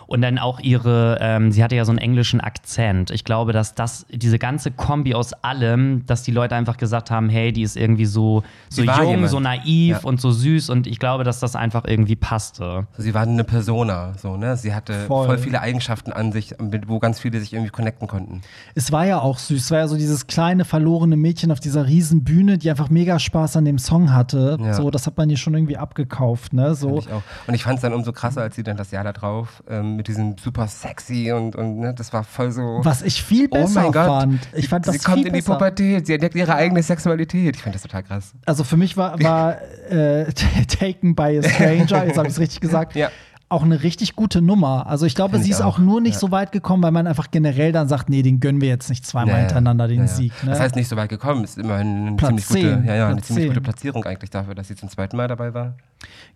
[0.10, 3.12] Und dann auch ihre, ähm, sie hatte ja so einen englischen Akzent.
[3.12, 7.30] Ich glaube, dass das, diese ganze Kombi aus allem, dass die Leute einfach gesagt haben,
[7.30, 9.30] hey, die ist irgendwie so, so jung, jemand.
[9.30, 10.00] so naiv Ja.
[10.04, 10.72] und so süß.
[10.72, 12.88] Und ich glaube, dass das einfach irgendwie passte.
[12.98, 14.58] Sie war eine Persona, so, ne?
[14.58, 15.28] Sie hatte Voll.
[15.28, 18.42] voll, viele Eigenschaften an sich, mit, wo ganz viele sich irgendwie connecten konnten.
[18.74, 19.62] Es war ja auch süß.
[19.66, 23.20] Es war ja so dieses kleine, verlorene Mädchen auf dieser riesen Bühne, die einfach mega
[23.20, 24.58] Spaß an dem Song hatte.
[24.60, 24.74] Ja.
[24.74, 26.74] So, das hat man ihr schon irgendwie abgekauft, ne?
[26.74, 26.98] So.
[26.98, 27.22] Ich auch.
[27.46, 29.99] Und ich fand es dann umso krasser, als sie dann das Jahr da drauf ähm,
[30.00, 32.80] mit diesem super sexy und, und ne, das war voll so.
[32.84, 33.94] Was ich viel Oh besser Gott.
[33.96, 34.40] fand.
[34.54, 35.54] Ich fand sie das kommt viel in die besser.
[35.54, 37.56] Pubertät, sie entdeckt ihre eigene Sexualität.
[37.58, 38.34] Ich fand das total krass.
[38.46, 39.58] Also für mich war, war
[39.92, 40.26] äh,
[40.68, 43.10] Taken by a Stranger, jetzt habe ich es richtig gesagt, Ja.
[43.50, 44.88] auch eine richtig gute Nummer.
[44.88, 46.20] Also ich glaube, Find sie ist auch auch, nur nicht ja.
[46.20, 49.06] so weit gekommen, weil man einfach generell dann sagt, nee, den gönnen wir jetzt nicht
[49.06, 50.08] zweimal Naja, hintereinander den naja.
[50.08, 50.32] Sieg.
[50.44, 50.52] Ne?
[50.52, 51.44] Das heißt, nicht so weit gekommen.
[51.44, 53.50] Ist immerhin eine Platz ziemlich gute, 10, ja, ja, eine ziemlich 10.
[53.50, 55.74] gute Platzierung eigentlich dafür, dass sie zum zweiten Mal dabei war.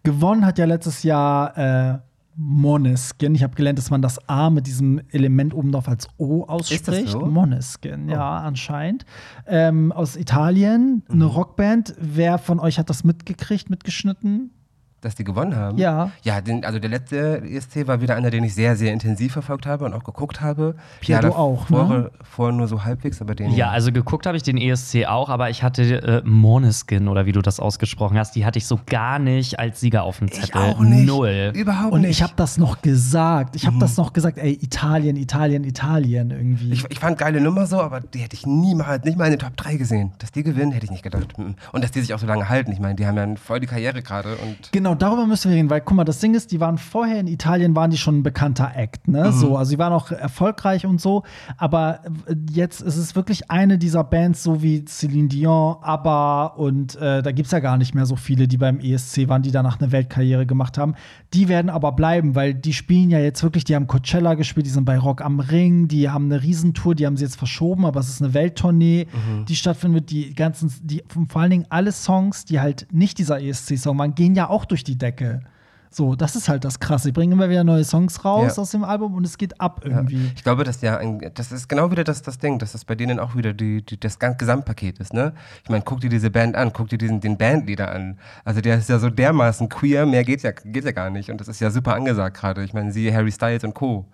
[0.03, 1.99] Gewonnen hat ja letztes Jahr äh,
[2.35, 3.35] Moneskin.
[3.35, 7.09] Ich habe gelernt, dass man das A mit diesem Element oben drauf als O ausspricht.
[7.09, 7.19] so?
[7.25, 9.05] Moneskin, ja, anscheinend.
[9.45, 11.13] Ähm, aus Italien, Mhm.
[11.13, 11.95] eine Rockband.
[11.99, 14.51] Wer von euch hat das mitgekriegt, mitgeschnitten?
[15.03, 15.77] Dass die gewonnen haben?
[15.77, 16.11] Ja.
[16.23, 19.65] Ja, den, also der letzte ESC war wieder einer, den ich sehr, sehr intensiv verfolgt
[19.65, 20.75] habe und auch geguckt habe.
[21.01, 21.77] Pierre, ja, du auch, ne?
[21.77, 23.51] davor, Vorher nur so halbwegs, aber den.
[23.51, 27.31] Ja, also geguckt habe ich den ESC auch, aber ich hatte äh, Måneskin oder wie
[27.33, 30.49] du das ausgesprochen hast, die hatte ich so gar nicht als Sieger auf dem Zettel.
[30.49, 31.05] ich auch nicht.
[31.05, 31.51] Null.
[31.53, 32.11] Überhaupt Und nicht.
[32.11, 33.55] ich habe das noch gesagt.
[33.55, 33.79] Ich habe Mhm.
[33.81, 36.71] das noch gesagt, ey, Italien, Italien, Italien irgendwie.
[36.71, 39.39] Ich, ich fand geile Nummer so, aber die hätte ich niemals, nicht mal in den
[39.39, 40.13] Top 3 gesehen.
[40.19, 41.33] Dass die gewinnen, hätte ich nicht gedacht.
[41.37, 42.71] Und dass die sich auch so lange halten.
[42.71, 44.73] Ich meine, die haben ja voll die Karriere gerade und.
[44.93, 47.27] Genau, darüber müssen wir reden, weil guck mal, das Ding ist, die waren vorher in
[47.27, 49.31] Italien, waren die schon ein bekannter Act, ne?
[49.31, 51.23] So, also sie waren auch erfolgreich und so,
[51.57, 56.95] aber äh, jetzt ist es wirklich eine dieser Bands, so wie Celine Dion, ABBA und
[56.95, 59.51] äh, da gibt es ja gar nicht mehr so viele, die beim ESC waren, die
[59.51, 60.95] danach eine Weltkarriere gemacht haben.
[61.33, 64.71] Die werden aber bleiben, weil die spielen ja jetzt wirklich, die haben Coachella gespielt, die
[64.71, 67.99] sind bei Rock am Ring, die haben eine Riesentour, die haben sie jetzt verschoben, aber
[67.99, 69.07] es ist eine Welttournee,
[69.47, 73.97] die stattfindet, die ganzen, die, vor allen Dingen alle Songs, die halt nicht dieser ESC-Song
[73.97, 75.41] waren, gehen ja auch durch die Decke.
[75.89, 77.03] So, das ist halt das Krasse.
[77.03, 78.61] Sie bringen immer wieder neue Songs raus Ja.
[78.63, 79.91] aus dem Album und es geht ab Ja.
[79.97, 80.31] irgendwie.
[80.35, 82.95] Ich glaube, dass ja ein, das ist genau wieder das, das Ding, dass das bei
[82.95, 85.33] denen auch wieder die, die, das ganze Gesamtpaket ist, ne?
[85.63, 88.17] Ich meine, guck dir diese Band an, guck dir diesen, den Bandleader an.
[88.43, 91.29] Also der ist ja so dermaßen queer, mehr geht ja, geht ja gar nicht.
[91.29, 92.63] Und das ist ja super angesagt gerade.
[92.63, 94.07] Ich meine, siehe Harry Styles und Co.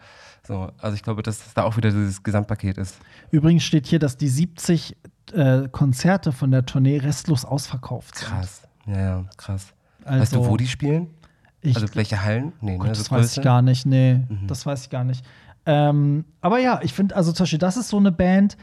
[0.45, 2.97] So, also ich glaube, dass das da auch wieder dieses Gesamtpaket ist.
[3.31, 4.97] Übrigens steht hier, dass die 70
[5.33, 8.27] äh, Konzerte von der Tournee restlos ausverkauft sind.
[8.27, 8.63] Krass.
[8.85, 9.67] Ja, ja, krass.
[10.05, 11.07] Also, weißt du, wo die spielen?
[11.61, 12.53] Ich, also welche Hallen?
[12.61, 13.39] Nee, Gott, ne, das so weiß Größe?
[13.41, 13.85] ich gar nicht.
[13.85, 14.47] Nee, Mhm.
[14.47, 15.25] das weiß ich gar nicht.
[15.65, 18.57] Ähm, aber ja, ich finde, also zum Beispiel, das ist so eine Band,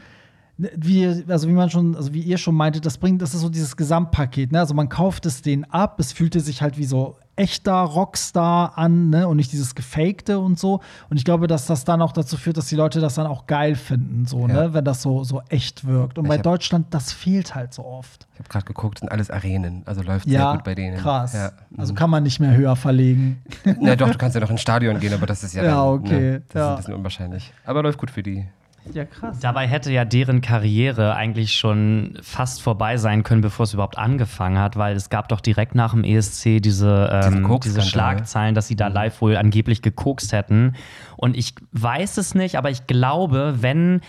[0.57, 3.49] wie, also wie man schon, also wie ihr schon meintet, das bringt, das ist so
[3.49, 4.59] dieses Gesamtpaket, ne?
[4.59, 9.11] Also man kauft es denen ab, es fühlte sich halt wie so echter Rockstar an,
[9.11, 9.27] ne?
[9.27, 10.79] Und nicht dieses Gefakte und so.
[11.11, 13.45] Und ich glaube, dass das dann auch dazu führt, dass die Leute das dann auch
[13.45, 14.63] geil finden, so, Ja.
[14.63, 14.73] ne?
[14.73, 16.17] Wenn das so, so echt wirkt.
[16.17, 18.25] Und Ich bei Deutschland, das fehlt halt so oft.
[18.33, 19.83] Ich habe gerade geguckt, sind alles Arenen.
[19.85, 20.97] Also läuft Ja, sehr gut bei denen.
[20.97, 21.33] krass.
[21.33, 21.51] Ja.
[21.77, 21.97] Also mhm.
[21.97, 23.43] kann man nicht mehr höher verlegen.
[23.79, 25.87] Na doch, du kannst ja noch ins Stadion gehen, aber das ist ja, Ja, dann,
[25.93, 27.53] okay, Ne, das ist ein bisschen unwahrscheinlich.
[27.65, 28.47] Aber läuft gut für die.
[28.93, 29.39] Ja, krass.
[29.39, 34.59] Dabei hätte ja deren Karriere eigentlich schon fast vorbei sein können, bevor es überhaupt angefangen
[34.59, 37.85] hat, weil es gab doch direkt nach dem ESC diese, ähm, diese Koks-Skandal.
[37.85, 40.75] Schlagzeilen, dass sie da live wohl angeblich gekokst hätten.
[41.15, 44.01] Und ich weiß es nicht, aber ich glaube, wenn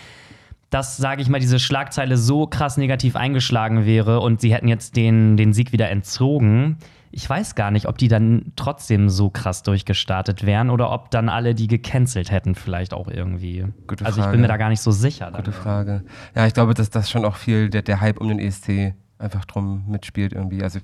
[0.69, 4.95] das, sage ich mal, diese Schlagzeile so krass negativ eingeschlagen wäre und sie hätten jetzt
[4.95, 6.77] den, den Sieg wieder entzogen,
[7.11, 11.29] ich weiß gar nicht, ob die dann trotzdem so krass durchgestartet wären oder ob dann
[11.29, 13.65] alle die gecancelt hätten, vielleicht auch irgendwie.
[13.87, 15.27] Gute also ich bin mir da gar nicht so sicher.
[15.31, 15.53] Gute dann.
[15.53, 16.03] Frage.
[16.35, 19.45] Ja, ich glaube, dass das schon auch viel der, der Hype um den ESC einfach
[19.45, 20.61] drum mitspielt irgendwie.
[20.63, 20.79] Also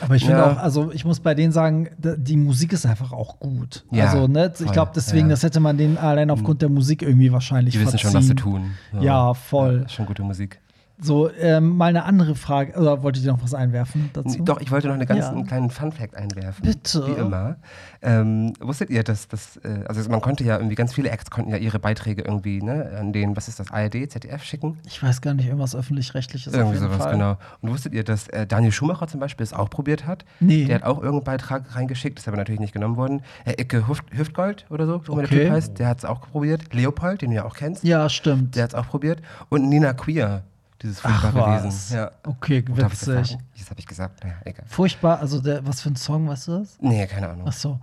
[0.00, 0.52] Aber ich finde Ja.
[0.52, 3.84] auch, also ich muss bei denen sagen, die Musik ist einfach auch gut.
[3.92, 5.34] Ja, also, ne, ich glaube, deswegen, ja.
[5.34, 8.36] das hätte man denen allein aufgrund der Musik irgendwie wahrscheinlich Die wissen schon, was verziehen.
[8.38, 8.70] zu tun.
[8.92, 9.00] So.
[9.00, 9.80] Ja, voll.
[9.82, 10.60] Ja, schon gute Musik.
[11.02, 12.78] So, ähm, mal eine andere Frage.
[12.78, 14.42] Oder wolltet ihr noch was einwerfen dazu?
[14.44, 15.30] Doch, ich wollte noch einen ganz Ja.
[15.30, 16.64] einen kleinen Fun-Fact einwerfen.
[16.64, 17.06] Bitte.
[17.08, 17.56] Wie immer.
[18.02, 21.50] Ähm, wusstet ihr, dass das, äh, also man konnte ja irgendwie, ganz viele Acts konnten
[21.50, 24.78] ja ihre Beiträge irgendwie, ne, an den, was ist das, ARD, ZDF schicken?
[24.86, 26.52] Ich weiß gar nicht, irgendwas öffentlich-rechtliches.
[26.52, 27.12] Irgendwie auf jeden sowas, Fall.
[27.12, 27.36] genau.
[27.60, 30.24] Und wusstet ihr, dass äh, Daniel Schumacher zum Beispiel es auch probiert hat?
[30.40, 30.64] Nee.
[30.66, 33.22] Der hat auch irgendeinen Beitrag reingeschickt, ist aber natürlich nicht genommen worden.
[33.44, 35.44] Äh, Icke Hüft, Hüftgold oder so, so wie der Okay.
[35.44, 36.72] Typ heißt, der hat es auch probiert.
[36.74, 38.54] Leopold, den du ja auch kennst, Ja, stimmt.
[38.56, 39.20] der hat es auch probiert.
[39.48, 40.42] Und Nina Queer,
[40.82, 41.64] dieses furchtbare.
[41.64, 41.96] Wesen.
[41.96, 42.10] Ja.
[42.26, 42.98] Okay, Oh, witzig.
[42.98, 43.42] sagen?
[43.58, 44.24] Das habe ich gesagt.
[44.24, 44.64] Naja, egal.
[44.66, 46.76] Furchtbar, also der, was für ein Song, weißt du das?
[46.80, 47.44] Nee, keine Ahnung.
[47.48, 47.78] Ach so.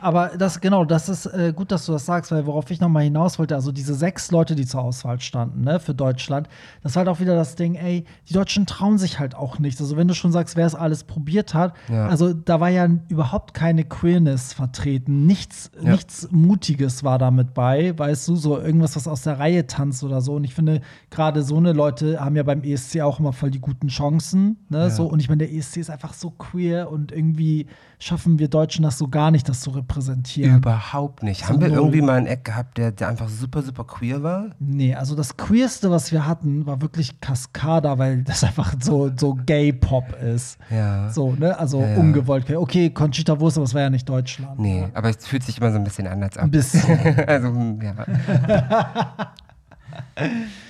[0.00, 3.02] Aber das, genau, das ist äh, gut, dass du das sagst, weil worauf ich nochmal
[3.04, 6.48] hinaus wollte, also diese sechs Leute, die zur Auswahl standen, ne, für Deutschland,
[6.82, 9.80] das ist halt auch wieder das Ding, ey, die Deutschen trauen sich halt auch nichts.
[9.80, 12.06] Also wenn du schon sagst, wer es alles probiert hat, Ja.
[12.06, 15.90] also da war ja überhaupt keine Queerness vertreten, nichts, Ja.
[15.90, 20.04] nichts Mutiges war da mit bei, weißt du, so irgendwas, was aus der Reihe tanzt
[20.04, 20.34] oder so.
[20.34, 23.60] Und ich finde, gerade so eine Leute haben ja beim ESC auch immer voll die
[23.60, 25.06] guten Chancen, ne, so.
[25.06, 27.66] Und ich meine, der ESC ist einfach so queer und irgendwie
[27.98, 30.58] schaffen wir Deutschen das so gar nicht, das zu repräsentieren.
[30.58, 31.48] Überhaupt nicht.
[31.48, 34.50] Haben wir irgendwie mal einen Eck gehabt, der, der einfach super, super queer war?
[34.58, 39.34] Nee, also das queerste, was wir hatten, war wirklich Cascada, weil das einfach so, so
[39.46, 40.58] Gay-Pop ist.
[40.70, 41.10] Ja.
[41.10, 41.58] So, ne?
[41.58, 41.96] Also Ja, ja.
[41.96, 42.50] ungewollt.
[42.50, 44.58] Okay, Conchita Wurst, aber es war ja nicht Deutschland.
[44.58, 46.50] Nee, aber es fühlt sich immer so ein bisschen anders Ein an.
[46.50, 46.98] bisschen.
[47.26, 47.94] also, hm, ja.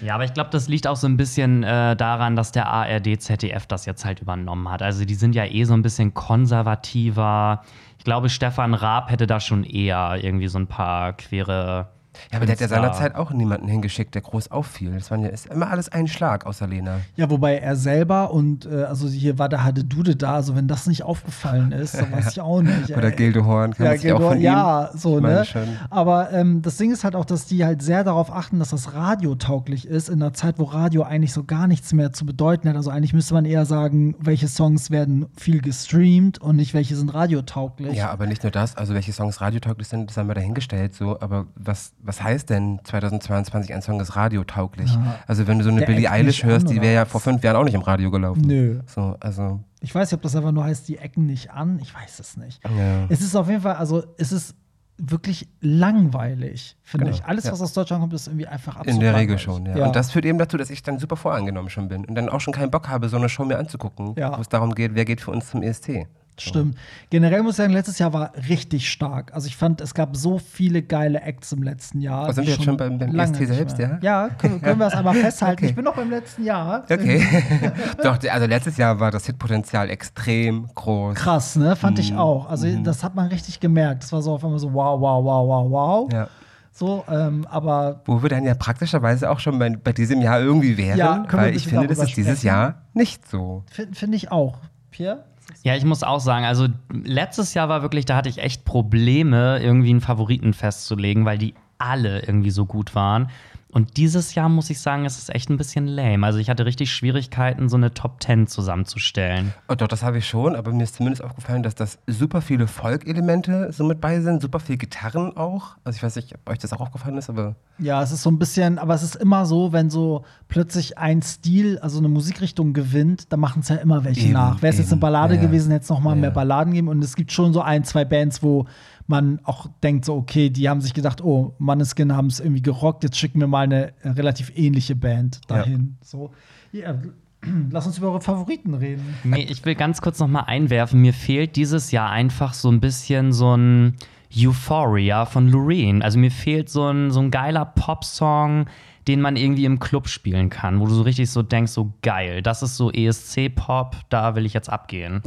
[0.00, 3.20] Ja, aber ich glaube, das liegt auch so ein bisschen äh, daran, dass der ARD,
[3.20, 4.82] ZDF das jetzt halt übernommen hat.
[4.82, 7.62] Also die sind ja eh so ein bisschen konservativer.
[7.98, 11.88] Ich glaube, Stefan Raab hätte da schon eher irgendwie so ein paar queere.
[12.30, 14.92] Ja, aber der hat ja seinerzeit auch niemanden hingeschickt, der groß auffiel.
[14.94, 17.00] Das waren ja, ist immer alles ein Schlag, außer Lena.
[17.16, 20.68] Ja, wobei er selber und äh, also hier war der Hade Dude da, also wenn
[20.68, 22.90] das nicht aufgefallen ist, dann weiß ich auch nicht.
[22.96, 23.16] Oder ey.
[23.16, 24.42] Gilde Horn, kann Ja, man sich auch von ihm.
[24.42, 25.44] ja, so, Ich meine ne?
[25.44, 25.68] schon.
[25.90, 28.94] Aber ähm, das Ding ist halt auch, dass die halt sehr darauf achten, dass das
[28.94, 32.68] Radio tauglich ist, in einer Zeit, wo Radio eigentlich so gar nichts mehr zu bedeuten
[32.68, 32.76] hat.
[32.76, 37.12] Also eigentlich müsste man eher sagen, welche Songs werden viel gestreamt und nicht welche sind
[37.14, 37.96] radiotauglich.
[37.96, 41.20] Ja, aber nicht nur das, also welche Songs radiotauglich sind, das haben wir dahingestellt, so,
[41.20, 44.92] aber was, was heißt denn 2022 ein Song ist radiotauglich?
[44.94, 45.18] Ja.
[45.26, 47.42] Also wenn du so eine Der Billie Eilish an, hörst, die wäre ja vor fünf
[47.42, 48.42] Jahren auch nicht im Radio gelaufen.
[48.42, 48.80] Nö.
[48.86, 51.78] So, also, Ich weiß nicht, ob das einfach nur heißt, die ecken nicht an.
[51.82, 52.60] Ich weiß es nicht.
[52.64, 53.06] ja.
[53.08, 54.54] Es ist auf jeden Fall, also es ist
[54.96, 57.24] wirklich langweilig, finde Genau, ich.
[57.24, 57.52] Alles, ja.
[57.52, 59.42] was aus Deutschland kommt, ist irgendwie einfach absolut In der Regel langweilig.
[59.42, 59.86] schon, ja.
[59.86, 62.40] Und das führt eben dazu, dass ich dann super voreingenommen schon bin und dann auch
[62.40, 65.20] schon keinen Bock habe, so eine Show mir anzugucken, wo es darum geht, wer geht
[65.20, 66.06] für uns zum E ESC.
[66.36, 66.76] Stimmt.
[67.10, 69.32] Generell muss ich sagen, letztes Jahr war richtig stark.
[69.34, 72.28] Also ich fand, es gab so viele geile Acts im letzten Jahr.
[72.28, 73.98] Oh, sind wir jetzt schon beim- beim ESC nicht selbst, ja?
[74.02, 75.60] Ja, können, können wir das einmal festhalten.
[75.60, 75.70] Okay.
[75.70, 76.82] Ich bin noch beim letzten Jahr.
[76.90, 77.24] Okay.
[78.02, 81.14] Doch, also letztes Jahr war das Hitpotenzial extrem groß.
[81.14, 81.76] Krass, ne?
[81.76, 82.18] Fand ich Mhm.
[82.18, 82.50] auch.
[82.50, 84.02] Also das hat man richtig gemerkt.
[84.02, 86.12] Das war so auf einmal so wow, wow, wow, wow, wow.
[86.12, 86.28] Ja.
[86.72, 90.76] So, ähm, aber Wo wir dann ja praktischerweise auch schon bei, bei diesem Jahr irgendwie
[90.76, 92.42] wären, Ja, weil ich finde, das ist dieses?
[92.42, 93.62] Jahr nicht so.
[93.70, 94.58] finde find ich auch.
[94.90, 95.24] Pierre?
[95.62, 99.60] Ja, ich muss auch sagen, also letztes Jahr war wirklich, da hatte ich echt Probleme,
[99.62, 103.30] irgendwie einen Favoriten festzulegen, weil die alle irgendwie so gut waren.
[103.74, 106.24] Und dieses Jahr muss ich sagen, es ist echt ein bisschen lame.
[106.24, 109.52] Also ich hatte richtig Schwierigkeiten, so eine Top 10 zusammenzustellen.
[109.68, 112.68] Oh, doch, das habe ich schon, aber mir ist zumindest aufgefallen, dass das super viele
[112.68, 115.76] Folk-Elemente so mit bei sind, super viel Gitarren auch.
[115.82, 118.30] Also ich weiß nicht, ob euch das auch aufgefallen ist, aber Ja, es ist so
[118.30, 122.74] ein bisschen, aber es ist immer so, wenn so plötzlich ein Stil, also eine Musikrichtung
[122.74, 124.62] gewinnt, dann machen es ja immer welche Eben, nach.
[124.62, 125.40] Wäre es jetzt eine Ballade ja.
[125.40, 126.20] gewesen, hätte es noch mal Ja.
[126.20, 126.86] mehr Balladen geben.
[126.86, 128.66] Und es gibt schon so ein, zwei Bands, wo
[129.06, 133.02] man auch denkt, so, okay, die haben sich gedacht, oh, Manneskin haben es irgendwie gerockt,
[133.04, 135.96] jetzt schicken wir mal eine relativ ähnliche Band dahin.
[136.00, 136.30] So.
[136.72, 136.96] Ja,
[137.70, 139.14] lass uns über eure Favoriten reden.
[139.24, 142.80] Nee, ich will ganz kurz noch mal einwerfen, mir fehlt dieses Jahr einfach so ein
[142.80, 143.96] bisschen so ein
[144.36, 146.02] Euphoria von Loreen.
[146.02, 148.66] Also mir fehlt so ein, so ein geiler Popsong,
[149.06, 152.42] den man irgendwie im Club spielen kann, wo du so richtig so denkst, so geil,
[152.42, 155.22] das ist so ESC-Pop, da will ich jetzt abgehen.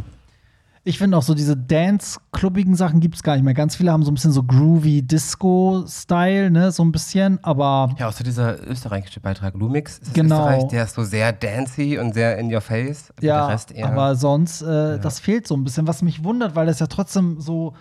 [0.87, 3.53] Ich finde auch so diese Dance-klubbigen Sachen gibt es gar nicht mehr.
[3.53, 8.07] Ganz viele haben so ein bisschen so groovy Disco-Style, ne, so ein bisschen, aber ja,
[8.07, 10.47] außer dieser österreichische Beitrag Lumix ist Genau.
[10.47, 13.11] Österreich, der ist so sehr dancey und sehr in your face.
[13.19, 13.87] Ja, der Rest eher.
[13.87, 17.41] aber sonst, äh, das fehlt so ein bisschen, was mich wundert, weil das ja trotzdem
[17.41, 17.73] so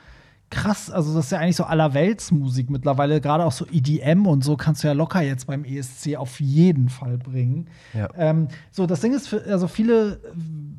[0.51, 4.57] krass, also das ist ja eigentlich so allerweltsmusik mittlerweile, gerade auch so EDM und so
[4.57, 7.69] kannst du ja locker jetzt beim ESC auf jeden Fall bringen.
[7.95, 8.09] Ja.
[8.17, 10.21] Ähm, so, das Ding ist, für, also viele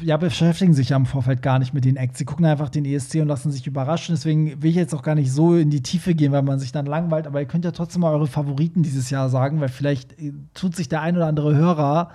[0.01, 2.17] ja, beschäftigen sich ja im Vorfeld gar nicht mit den Acts.
[2.17, 4.15] Sie gucken einfach den ESC und lassen sich überraschen.
[4.15, 6.71] Deswegen will ich jetzt auch gar nicht so in die Tiefe gehen, weil man sich
[6.71, 7.27] dann langweilt.
[7.27, 10.75] Aber ihr könnt ja trotzdem mal eure Favoriten dieses Jahr sagen, weil vielleicht äh, tut
[10.75, 12.11] sich der ein oder andere Hörer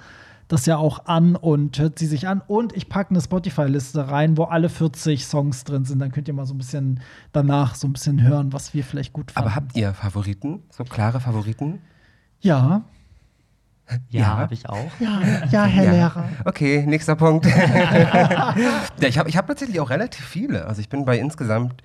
[0.49, 2.43] das ja auch an und hört sie sich an.
[2.47, 5.99] Und ich packe eine Spotify-Liste rein, wo alle 40 Songs drin sind.
[6.01, 7.01] Dann könnt ihr mal so ein bisschen
[7.33, 9.47] danach so ein bisschen hören, was wir vielleicht gut fanden.
[9.49, 10.63] Aber habt ihr Favoriten?
[10.71, 11.81] So klare Favoriten?
[12.43, 12.85] ja,
[14.09, 14.37] Ja, Ja.
[14.39, 14.91] habe ich auch.
[15.01, 15.91] ja, ja, Herr Ja.
[15.93, 16.25] Lehrer.
[16.45, 17.47] Okay, nächster Punkt.
[17.47, 18.55] ja,
[19.01, 20.67] ich habe ich hab tatsächlich auch relativ viele.
[20.67, 21.83] Also ich bin bei insgesamt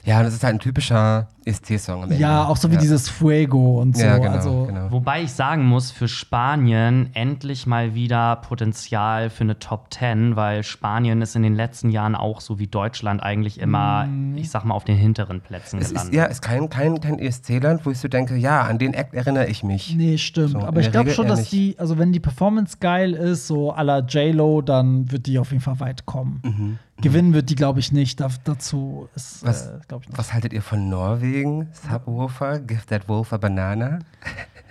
[0.05, 2.17] Ja, das ist halt ein typischer ESC-Song am Ende.
[2.23, 2.81] Ja, auch so wie ja.
[2.81, 4.05] dieses Fuego und so.
[4.05, 4.91] Ja, genau, also, genau.
[4.91, 10.63] Wobei ich sagen muss, für Spanien endlich mal wieder Potenzial für eine Top 10, weil
[10.63, 14.75] Spanien ist in den letzten Jahren auch so wie Deutschland eigentlich immer, ich sag mal,
[14.75, 16.15] auf den hinteren Plätzen Es ist, gelandet.
[16.15, 19.47] ja, ist kein, kein, kein ESC-Land, wo ich so denke, ja, an den Act erinnere
[19.47, 19.95] ich mich.
[19.97, 20.51] Nee, stimmt.
[20.51, 23.83] So, Aber ich glaube schon, dass die, also wenn die Performance geil ist, so à
[23.83, 26.79] la J-Lo, dann wird die auf jeden Fall weit kommen.
[27.01, 28.21] Gewinnen wird die, glaube ich, nicht.
[28.21, 29.49] Da, dazu ist, Mhm.
[29.49, 30.19] Was, äh, glaube ich, nicht.
[30.19, 31.40] was haltet ihr von Norwegen?
[31.73, 34.01] Subwoofer, Give That Wolf a Banana?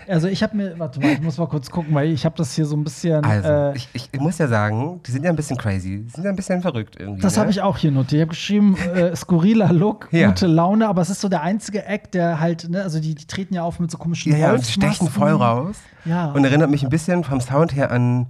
[0.08, 2.56] Also ich habe mir, warte mal, ich muss mal kurz gucken, weil ich habe das
[2.56, 3.24] hier so ein bisschen.
[3.24, 6.04] Also, äh, ich, ich, ich muss ja sagen, die sind ja ein bisschen crazy.
[6.04, 7.22] Die sind ja ein bisschen verrückt irgendwie.
[7.22, 7.42] das ne?
[7.42, 8.14] habe ich auch hier notiert.
[8.14, 10.30] Ich habe geschrieben, äh, skurriler Look, Ja.
[10.30, 13.26] gute Laune, aber es ist so der einzige Act, der halt, ne, also die, die
[13.26, 15.78] treten ja auf mit so komischen Ja, ja, und stechen voll raus.
[16.06, 16.32] Ja.
[16.32, 18.28] Und erinnert mich ein bisschen vom Sound her an,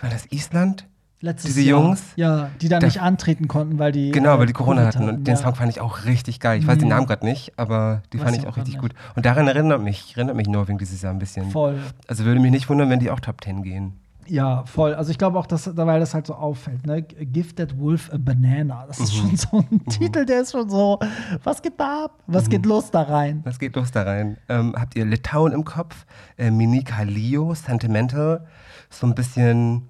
[0.00, 0.87] war das Island?
[1.20, 1.80] Letztes diese Jahr.
[1.82, 4.10] Jungs, Ja, die da da- nicht antreten konnten, weil die.
[4.12, 5.08] Genau, äh, weil die Corona Covid hatten.
[5.08, 5.40] Und den ja.
[5.40, 6.58] Song fand ich auch richtig geil.
[6.60, 8.92] Ich weiß den Namen gerade nicht, aber die Weiß fand ich auch richtig gut.
[9.16, 11.50] Und daran erinnert mich, erinnert mich Norwegen dieses Jahr ein bisschen.
[11.50, 11.78] Voll.
[12.06, 13.94] Also würde mich nicht wundern, wenn die auch Top 10 gehen.
[14.30, 14.94] Ja, voll.
[14.94, 17.02] Also ich glaube auch, dass, weil das halt so auffällt, ne?
[17.02, 18.84] Give that wolf a banana.
[18.86, 19.04] Das Mhm.
[19.04, 20.98] ist schon so ein Titel, der ist schon so,
[21.42, 22.22] was geht da ab?
[22.26, 22.50] Was Mhm.
[22.50, 23.40] geht los da rein?
[23.44, 24.36] Was geht los da rein?
[24.50, 26.04] Ähm, habt ihr Litauen im Kopf?
[26.36, 28.46] Äh, Minika Leo, Sentimental.
[28.90, 29.88] So ein bisschen,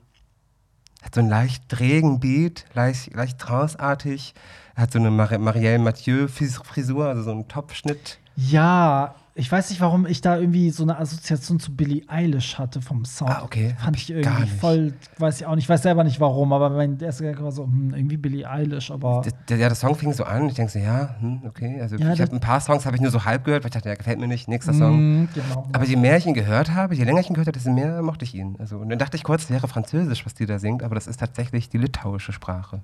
[1.02, 4.34] hat so einen leicht trägen Beat, leicht, leicht tranceartig.
[4.76, 8.18] Hat so eine Mar Marielle Mathieu Fris- Frisur, also so einen Topfschnitt.
[8.36, 12.82] Ja, ich weiß nicht, warum ich da irgendwie so eine Assoziation zu Billie Eilish hatte
[12.82, 13.30] vom Sound.
[13.30, 13.76] Ah, okay.
[13.78, 16.70] Fand ich ich irgendwie voll, weiß ich auch nicht, ich weiß selber nicht warum, aber
[16.70, 19.22] mein erster Gedanke war so, hm, irgendwie Billie Eilish, aber.
[19.24, 20.48] Der, der, ja, der Song fing so an.
[20.48, 21.80] Ich denke so, ja, hm, okay.
[21.80, 23.74] Also Ja, ich habe ein paar Songs habe ich nur so halb gehört, weil ich
[23.74, 24.48] dachte, der gefällt mir nicht.
[24.48, 24.96] Nächster Song.
[24.96, 25.68] Hm, genau.
[25.72, 28.02] Aber je mehr ich ihn gehört habe, je länger ich ihn gehört habe, desto mehr
[28.02, 28.56] mochte ich ihn.
[28.58, 31.06] Also, und dann dachte ich kurz, es wäre Französisch, was die da singt, aber das
[31.06, 32.80] ist tatsächlich die litauische Sprache.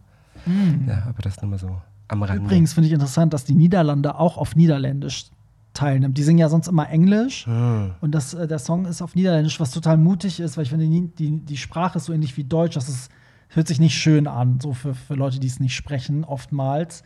[0.86, 2.42] Ja, aber das nur mal so am Rande.
[2.42, 2.46] Hm.
[2.46, 5.26] Übrigens finde ich interessant, dass die Niederlande auch auf Niederländisch
[5.74, 6.14] teilnehmen.
[6.14, 7.92] Die singen ja sonst immer Englisch Hm.
[8.00, 10.86] und das, äh, der Song ist auf Niederländisch, was total mutig ist, weil ich finde,
[10.86, 12.74] die, die, die Sprache ist so ähnlich wie Deutsch.
[12.74, 13.10] Das ist,
[13.48, 17.02] hört sich nicht schön an, so für, für Leute, die es nicht sprechen, oftmals.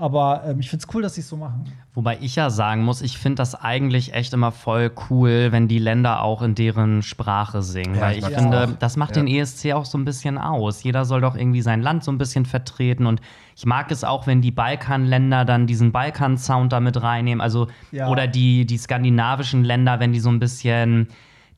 [0.00, 1.64] Aber ähm, ich finde es cool, dass sie es so machen.
[1.94, 5.78] Wobei ich ja sagen muss, ich finde das eigentlich echt immer voll cool, wenn die
[5.78, 7.96] Länder auch in deren Sprache singen.
[7.96, 8.78] Ja, weil ich finde, auch.
[8.78, 9.22] das macht Ja.
[9.22, 10.82] den ESC auch so ein bisschen aus.
[10.82, 13.04] Jeder soll doch irgendwie sein Land so ein bisschen vertreten.
[13.04, 13.20] Und
[13.56, 17.42] ich mag es auch, wenn die Balkanländer dann diesen Balkan-Sound da mit reinnehmen.
[17.42, 18.08] Also, Ja.
[18.08, 21.08] oder die, die skandinavischen Länder, wenn die so ein bisschen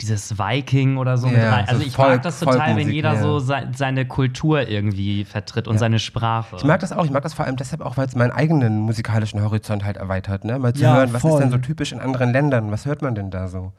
[0.02, 1.64] dieses Viking oder so mit Ja, rein.
[1.66, 3.22] so Also ich Volk- mag das total, wenn jeder ja.
[3.22, 6.56] so sei, seine Kultur irgendwie vertritt und seine Sprache.
[6.56, 7.04] Ich mag das auch.
[7.04, 10.44] Ich mag das vor allem deshalb auch, weil es meinen eigenen musikalischen Horizont halt erweitert.
[10.44, 10.58] Ne?
[10.58, 11.32] Mal zu Ja, hören, was voll.
[11.32, 12.70] ist denn so typisch in anderen Ländern?
[12.70, 13.72] Was hört man denn da so?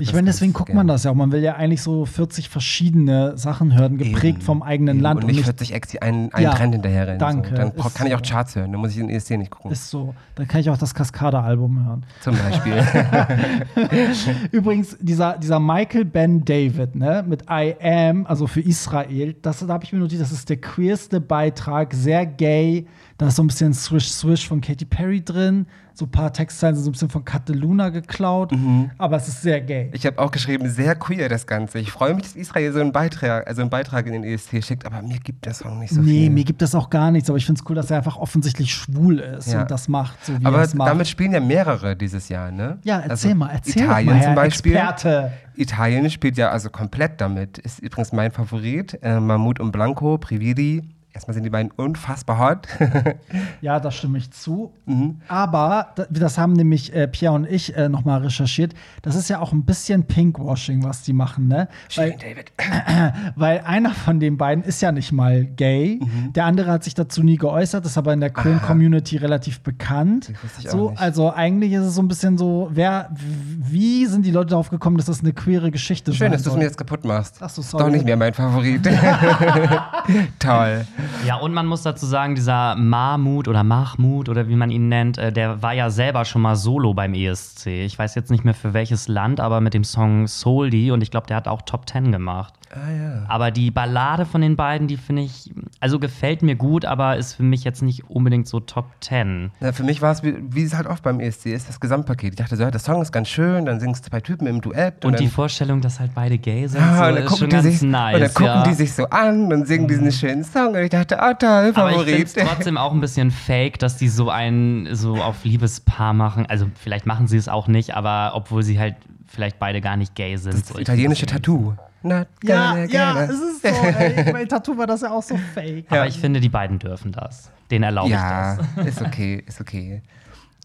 [0.00, 1.14] Ich meine, deswegen guckt man das ja auch.
[1.14, 4.40] Man will ja eigentlich so 40 verschiedene Sachen hören, geprägt Eben.
[4.42, 5.02] vom eigenen Eben.
[5.02, 7.18] Land Und nicht 40 Acts, die einen, einen Ja, Trend hinterherrennen.
[7.18, 7.50] danke.
[7.50, 7.54] So.
[7.56, 8.22] Dann kann ich auch.
[8.22, 8.72] Charts hören.
[8.72, 9.70] Dann muss ich den ESC nicht gucken.
[9.70, 10.14] Ist so.
[10.34, 12.04] Dann kann ich auch das Cascada-Album hören.
[12.20, 12.74] Zum Beispiel.
[14.52, 19.72] Übrigens, dieser, dieser Michael Ben David, ne, mit I Am, also für Israel, das, da
[19.72, 22.86] habe ich mir notiert, das ist der queerste Beitrag, sehr gay.
[23.18, 25.66] Da ist so ein bisschen Swish Swish von Katy Perry drin.
[25.92, 28.52] So ein paar Textzeilen sind so ein bisschen von Cataluna geklaut.
[28.98, 29.90] Aber es ist sehr gay.
[29.92, 31.80] Ich habe auch geschrieben, sehr queer das Ganze.
[31.80, 34.86] Ich freue mich, dass Israel so einen Beitrag, also einen Beitrag in den ESC schickt,
[34.86, 36.30] aber mir gibt der Song nicht so nee, viel.
[36.30, 38.72] mir gibt das auch gar nichts, aber ich finde es cool, dass er einfach offensichtlich
[38.72, 39.62] schwul ist Ja.
[39.62, 40.88] und das macht, so wie er aber es macht.
[40.88, 42.78] damit spielen ja mehrere dieses Jahr, ne?
[42.84, 44.76] ja, erzähl Also mal, erzähl Italien mal, zum Beispiel.
[44.76, 45.32] Experte.
[45.56, 47.58] Italien spielt ja also komplett damit.
[47.58, 48.96] Ist übrigens mein Favorit.
[49.02, 52.68] Äh, Mahmoud und Blanco, Prividi, Erstmal sind die beiden unfassbar hot.
[53.60, 54.72] Ja, da stimme ich zu.
[54.86, 55.20] Mhm.
[55.26, 58.72] Aber da- das haben nämlich äh, Pierre und ich äh, noch mal recherchiert.
[59.02, 61.66] Das ist ja auch ein bisschen Pinkwashing, was die machen, ne?
[61.96, 62.52] Weil, David.
[63.36, 65.98] weil einer von den beiden ist ja nicht mal gay.
[66.00, 66.32] Mhm.
[66.34, 70.32] Der andere hat sich dazu nie geäußert, ist aber in der queeren Community relativ bekannt.
[70.64, 71.00] So, nicht.
[71.00, 74.98] also eigentlich ist es so ein bisschen so, wer, wie sind die Leute darauf gekommen,
[74.98, 77.38] dass das eine queere Geschichte Schön, sein dass du es mir jetzt kaputt machst.
[77.40, 77.84] Ach so, Ist sorry.
[77.84, 78.82] Doch nicht mehr mein Favorit.
[80.38, 80.86] Toll.
[81.26, 85.18] Ja, und man muss dazu sagen, dieser Mahmud oder Mahmud oder wie man ihn nennt,
[85.18, 87.66] äh, der war ja selber schon mal solo beim ESC.
[87.66, 91.10] Ich weiß jetzt nicht mehr für welches Land, aber mit dem Song Soldi und ich
[91.10, 92.54] glaube, der hat auch Top 10 gemacht.
[92.70, 93.24] Ah ja.
[93.28, 97.34] Aber die Ballade von den beiden, die finde ich, also gefällt mir gut, aber ist
[97.34, 99.50] für mich jetzt nicht unbedingt so Top 10.
[99.60, 102.30] Na, für mich war es, wie, wie es halt oft beim ESC ist, das Gesamtpaket.
[102.34, 104.60] Ich dachte so, ja, der Song ist ganz schön, dann singst du zwei Typen im
[104.60, 105.04] Duett.
[105.04, 107.38] Und die dann, Vorstellung, dass halt beide gay sind, Ah, so, und dann ist gucken,
[107.38, 108.14] schon die ganz sich, nice.
[108.14, 108.62] und dann gucken ja.
[108.64, 110.68] die sich so an und singen diesen schönen Song.
[110.74, 112.54] Und ich dachte, ah, toll, Aber ich finde es Favorit.
[112.54, 116.46] trotzdem auch ein bisschen fake, dass die so ein so auf Liebespaar machen.
[116.48, 120.14] Also vielleicht machen sie es auch nicht, aber obwohl sie halt vielleicht beide gar nicht
[120.14, 120.54] gay sind.
[120.54, 121.74] Das So, ich italienische das Tattoo.
[122.02, 123.68] Na, Ja, gerne, ja, es ist so.
[123.68, 125.86] Ey, bei Tattoo war das ja auch so fake.
[125.90, 127.50] Aber ich finde, die beiden dürfen das.
[127.70, 128.86] Den erlaube Ja, ich das.
[128.86, 130.02] ist okay, ist okay.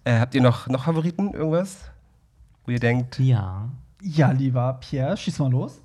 [0.03, 1.77] Äh, habt ihr noch, noch Favoriten, irgendwas?
[2.65, 3.69] Wo ihr denkt, Ja.
[4.01, 5.79] Ja, lieber Pierre, schieß mal los.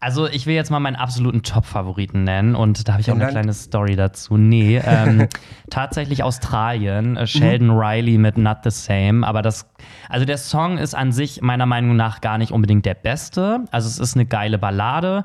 [0.00, 3.26] Also ich will jetzt mal meinen absoluten Top-Favoriten nennen und da habe ich auch eine
[3.26, 4.36] kleine Story dazu.
[4.36, 5.28] Nee, ähm,
[5.70, 9.68] tatsächlich Australien, äh, Sheldon Riley mit Not the Same, aber das,
[10.08, 13.64] also der Song ist an sich meiner Meinung nach gar nicht unbedingt der beste.
[13.72, 15.24] Also es ist eine geile Ballade.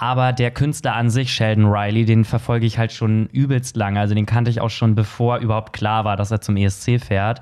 [0.00, 3.98] Aber der Künstler an sich, Sheldon Riley, den verfolge ich halt schon übelst lange.
[3.98, 7.40] Also den kannte ich auch schon, bevor überhaupt klar war, dass er zum ESC fährt.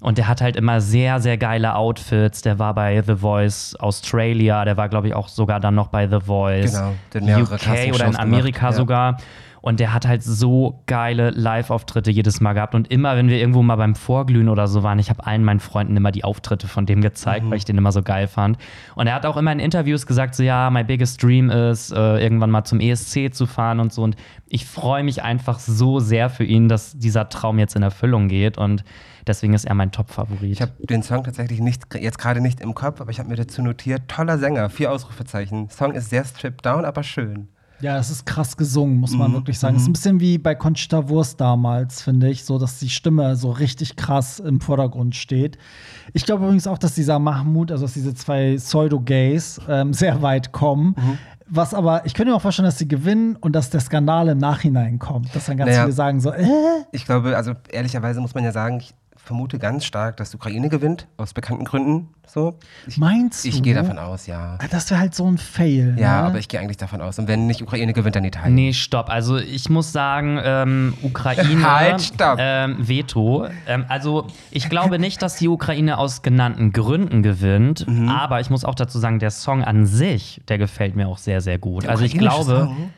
[0.00, 2.40] Und der hat halt immer sehr, sehr geile Outfits.
[2.40, 6.08] Der war bei The Voice Australia, der war, glaube ich, auch sogar dann noch bei
[6.08, 6.72] The Voice
[7.10, 8.78] Genau, UK oder in Amerika gemacht,
[9.18, 9.26] ja.
[9.60, 12.74] Und der hat halt so geile Live-Auftritte jedes Mal gehabt.
[12.74, 15.60] Und immer, wenn wir irgendwo mal beim Vorglühen oder so waren, ich habe allen meinen
[15.60, 17.50] Freunden immer die Auftritte von dem gezeigt, Mhm.
[17.50, 18.58] weil ich den immer so geil fand.
[18.94, 22.18] Und er hat auch immer in Interviews gesagt, so ja, my biggest dream ist, äh,
[22.22, 24.02] irgendwann mal zum ESC zu fahren und so.
[24.02, 24.16] Und
[24.48, 28.56] ich freue mich einfach so sehr für ihn, dass dieser Traum jetzt in Erfüllung geht.
[28.58, 28.84] Und
[29.26, 30.52] deswegen ist er mein Top-Favorit.
[30.52, 33.36] ich habe den Song tatsächlich nicht, jetzt gerade nicht im Kopf, aber ich habe mir
[33.36, 35.68] dazu notiert, toller Sänger, vier Ausrufezeichen.
[35.68, 37.48] Song ist sehr stripped down, aber schön.
[37.80, 39.76] Ja, es ist krass gesungen, muss Mhm, man wirklich sagen.
[39.76, 43.36] Es ist ein bisschen wie bei Conchita Wurst damals, finde ich, so dass die Stimme
[43.36, 45.58] so richtig krass im Vordergrund steht.
[46.12, 50.52] Ich glaube übrigens auch, dass dieser Mahmoud, also dass diese zwei Pseudo-Gays ähm, sehr weit
[50.52, 50.94] kommen.
[50.96, 51.18] Mhm.
[51.50, 54.38] Was aber, ich könnte mir auch vorstellen, dass sie gewinnen und dass der Skandal im
[54.38, 55.34] Nachhinein kommt.
[55.34, 55.82] Dass dann ganz Naja.
[55.84, 56.44] viele sagen so, äh,
[56.92, 60.68] Ich glaube, also ehrlicherweise muss man ja sagen, ich vermute ganz stark, dass die Ukraine
[60.68, 62.08] gewinnt, aus bekannten Gründen.
[62.26, 62.58] So.
[62.86, 63.48] Ich, meinst du?
[63.48, 64.58] ich gehe davon aus, ja.
[64.58, 65.96] Ah, Das wäre halt so ein Fail.
[65.98, 66.28] Ja, ne?
[66.28, 67.18] aber ich gehe eigentlich davon aus.
[67.18, 68.54] Und wenn nicht Ukraine gewinnt, dann Italien.
[68.54, 69.08] Nee, stopp.
[69.08, 71.62] Also ich muss sagen, ähm, Ukraine.
[71.68, 72.36] Halt, stopp.
[72.38, 73.46] Ähm, Veto.
[73.66, 77.88] Ähm, also ich glaube nicht, dass die Ukraine aus genannten Gründen gewinnt.
[77.88, 78.08] Mhm.
[78.10, 81.40] Aber ich muss auch dazu sagen, der Song an sich, der gefällt mir auch sehr,
[81.40, 81.84] sehr gut.
[81.84, 82.44] Der also ich glaube.
[82.44, 82.90] Song?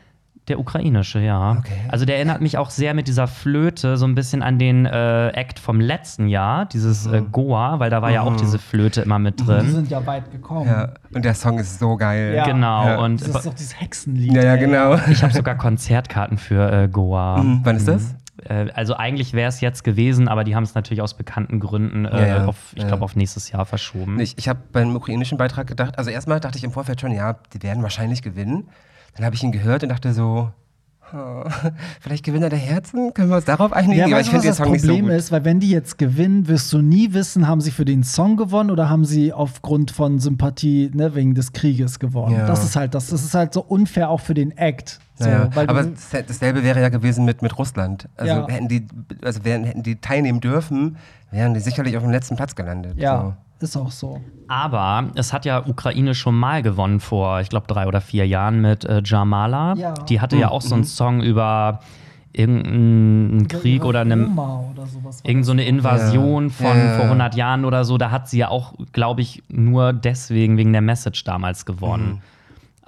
[0.47, 1.51] Der ukrainische, ja.
[1.59, 1.71] Okay.
[1.89, 5.27] Also der erinnert mich auch sehr mit dieser Flöte so ein bisschen an den äh,
[5.29, 9.19] Act vom letzten Jahr, dieses äh, Goa, weil da war ja auch diese Flöte immer
[9.19, 9.71] mit Die drin.
[9.71, 10.65] sind ja weit gekommen.
[10.67, 12.33] Ja, und der Song ist so geil.
[12.35, 12.45] Ja.
[12.45, 12.85] Genau.
[12.87, 12.97] Ja.
[13.03, 14.33] Und Das ist doch dieses Hexenlied.
[14.33, 14.95] Ja, ja, genau.
[15.09, 17.37] ich habe sogar Konzertkarten für äh, Goa.
[17.43, 18.15] Mhm, wann ist das?
[18.43, 22.05] Äh, Also eigentlich wäre es jetzt gewesen, aber die haben es natürlich aus bekannten Gründen,
[22.05, 22.87] äh, Ja, ja, auf, ich ja.
[22.87, 24.19] glaube, auf nächstes Jahr verschoben.
[24.19, 27.35] Ich, ich habe beim ukrainischen Beitrag gedacht, also erstmal dachte ich im Vorfeld schon, ja,
[27.53, 28.69] die werden wahrscheinlich gewinnen.
[29.15, 30.51] Dann habe ich ihn gehört und dachte so,
[31.13, 31.43] oh,
[31.99, 33.13] vielleicht Gewinner der Herzen?
[33.13, 33.93] Können wir uns darauf einigen?
[33.93, 35.13] Ja, weißt du, was das nicht so Problem gut.
[35.13, 35.31] ist?
[35.31, 38.71] Weil wenn die jetzt gewinnen, wirst du nie wissen, haben sie für den Song gewonnen
[38.71, 42.35] oder haben sie aufgrund von Sympathie ne, wegen des Krieges gewonnen.
[42.35, 42.47] Ja.
[42.47, 43.07] Das ist halt das.
[43.07, 44.99] Das ist halt so unfair auch für den Act.
[45.15, 48.09] So, weil aber dasselbe wäre ja gewesen mit, mit Russland.
[48.17, 48.47] Also, Ja.
[48.47, 48.87] hätten die,
[49.23, 50.97] also wären, hätten die teilnehmen dürfen,
[51.29, 52.97] wären die sicherlich auf dem letzten Platz gelandet.
[52.97, 54.21] ja, ist auch so.
[54.47, 58.61] Aber es hat ja Ukraine schon mal gewonnen vor, ich glaube, drei oder vier Jahren
[58.61, 59.73] mit äh, Jamala.
[59.75, 59.93] Ja.
[59.93, 61.79] Die hatte ja auch so einen Song über
[62.33, 65.21] irgendeinen Krieg oder eine, oder sowas.
[65.23, 66.49] irgend so eine Invasion Ja.
[66.49, 66.95] von ja.
[66.95, 67.97] vor 100 Jahren oder so.
[67.97, 72.13] Da hat sie ja auch, glaube ich, nur deswegen, wegen der Message damals gewonnen.
[72.13, 72.19] Mhm.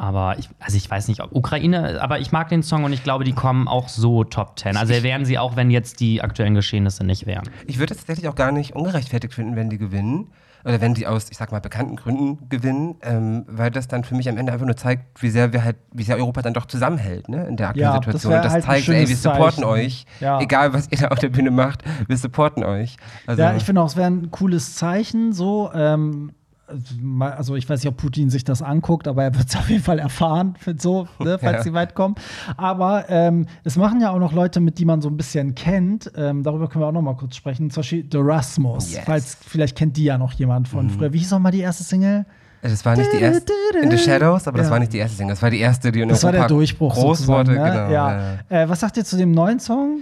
[0.03, 3.03] Aber ich, also ich weiß nicht, ob Ukraine, aber ich mag den Song und ich
[3.03, 4.75] glaube, die kommen auch so Top 10.
[4.75, 7.49] Also wären sie auch, wenn jetzt die aktuellen Geschehnisse nicht wären.
[7.67, 10.27] Ich würde es tatsächlich auch gar nicht ungerechtfertigt finden, wenn die gewinnen.
[10.65, 14.15] Oder wenn die aus, ich sag mal, bekannten Gründen gewinnen, ähm, weil das dann für
[14.15, 16.65] mich am Ende einfach nur zeigt, wie sehr wir halt, wie sehr Europa dann doch
[16.65, 18.33] zusammenhält, ne, in der aktuellen Ja, das Situation.
[18.33, 19.63] Und das halt ein zeigt, ey, wir supporten Zeichen.
[19.65, 20.05] euch.
[20.19, 20.39] Ja.
[20.41, 22.97] Egal, was ihr da auf der Bühne macht, wir supporten euch.
[23.25, 25.71] Also, Ja, ich finde auch, es wäre ein cooles Zeichen, so.
[25.73, 26.31] Ähm,
[26.67, 29.83] also ich weiß nicht, ob Putin sich das anguckt, aber er wird es auf jeden
[29.83, 31.63] Fall erfahren, so, ne, falls Ja.
[31.63, 32.15] sie weit kommen.
[32.57, 36.11] Aber ähm, es machen ja auch noch Leute mit, die man so ein bisschen kennt.
[36.15, 37.69] Ähm, darüber können wir auch noch mal kurz sprechen.
[37.69, 38.93] Zum Beispiel The Rasmus.
[38.93, 39.03] Yes.
[39.05, 41.11] Falls, vielleicht kennt die ja noch jemand von früher.
[41.13, 42.25] Wie hieß noch mal die erste Single?
[42.61, 44.71] Das war nicht die erste In the Shadows, aber das Ja.
[44.71, 45.33] war nicht die erste Single.
[45.35, 47.51] Das war die erste, die in Das war der Europa Durchbruch groß wurde.
[47.51, 47.57] ne?
[47.57, 48.35] Genau, ja.
[48.47, 49.99] Äh, was sagt ihr zu dem neuen Song?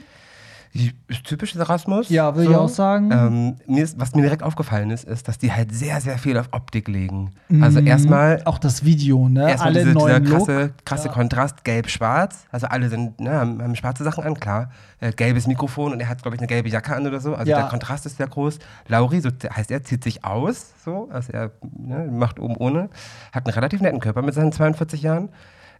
[0.74, 2.08] Ist typisch Erasmus.
[2.10, 3.12] Ja, will ich auch sagen.
[3.12, 6.38] Ähm, mir ist, was mir direkt aufgefallen ist, ist, dass die halt sehr, sehr viel
[6.38, 7.32] auf Optik legen.
[7.60, 9.50] Also erstmal Auch das Video, ne?
[9.50, 10.48] Erstmal Alle diese, dieser neuen Look.
[10.48, 12.46] krasse, krasse Kontrast, gelb-schwarz.
[12.52, 14.72] Also alle sind, ne, haben, haben schwarze Sachen an, klar.
[15.02, 17.36] Äh, gelbes Mikrofon und er hat, glaube ich, eine gelbe Jacke an oder so.
[17.36, 17.60] Also Ja.
[17.60, 18.60] der Kontrast ist sehr groß.
[18.88, 21.10] Lauri, so heißt er, zieht sich aus, so.
[21.12, 22.90] Also er ne, macht oben ohne.
[23.34, 25.30] Hat einen relativ netten Körper mit seinen 42 Jahren.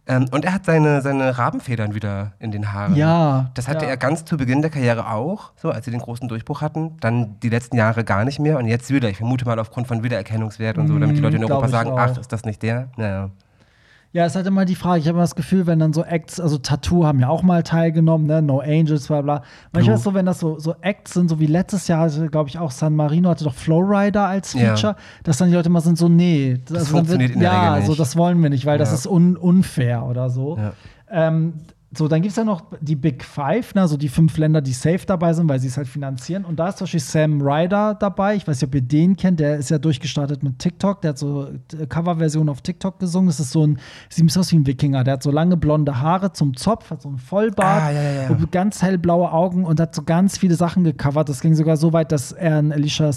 [0.06, 2.96] Ähm, und er hat seine, seine Rabenfedern wieder in den Haaren.
[2.96, 3.92] Ja, Das hatte ja.
[3.92, 6.96] er ganz zu Beginn der Karriere auch, so als sie den großen Durchbruch hatten.
[7.00, 9.08] Dann die letzten Jahre gar nicht mehr und jetzt wieder.
[9.08, 11.90] Ich vermute mal aufgrund von Wiedererkennungswert und so, damit die Leute in Europa ich sagen,
[11.90, 11.98] auch.
[11.98, 12.88] ach, ist das nicht der?
[12.96, 13.30] Naja.
[14.14, 16.04] Ja, es ist halt immer die Frage, ich habe immer das Gefühl, wenn dann so
[16.04, 18.42] Acts, also Tattoo haben ja auch mal teilgenommen, ne?
[18.42, 19.42] No Angels, bla bla.
[19.72, 22.58] Manchmal ist so, wenn das so, so Acts sind, so wie letztes Jahr, glaube ich,
[22.58, 24.74] auch San Marino hatte doch Flowrider als Ja.
[24.76, 27.60] Feature, dass dann die Leute immer sind so, nee, das, dann funktioniert in der ja,
[27.68, 27.86] Regel nicht.
[27.86, 28.96] so das wollen wir nicht, weil das Ja.
[28.96, 30.58] ist un unfair oder so.
[30.58, 30.72] Ja.
[31.10, 31.54] Ähm,
[31.94, 34.72] so, dann gibt es ja noch die Big Five, ne, also die fünf Länder, die
[34.72, 36.44] safe dabei sind, weil sie es halt finanzieren.
[36.44, 38.34] Und da ist zum Beispiel Sam Ryder dabei.
[38.34, 39.40] Ich weiß nicht, ob ihr den kennt.
[39.40, 41.02] Der ist ja durchgestartet mit TikTok.
[41.02, 43.26] Der hat so äh, Coverversion auf TikTok gesungen.
[43.28, 43.78] Das ist so ein,
[44.08, 45.04] sieht ein bisschen aus wie ein Wikinger.
[45.04, 48.22] Der hat so lange blonde Haare zum Zopf, hat so einen Vollbart, Ah, ja, ja,
[48.22, 48.38] ja.
[48.50, 51.28] ganz hellblaue Augen und hat so ganz viele Sachen gecovert.
[51.28, 53.10] Das ging sogar so weit, dass er einen Alicia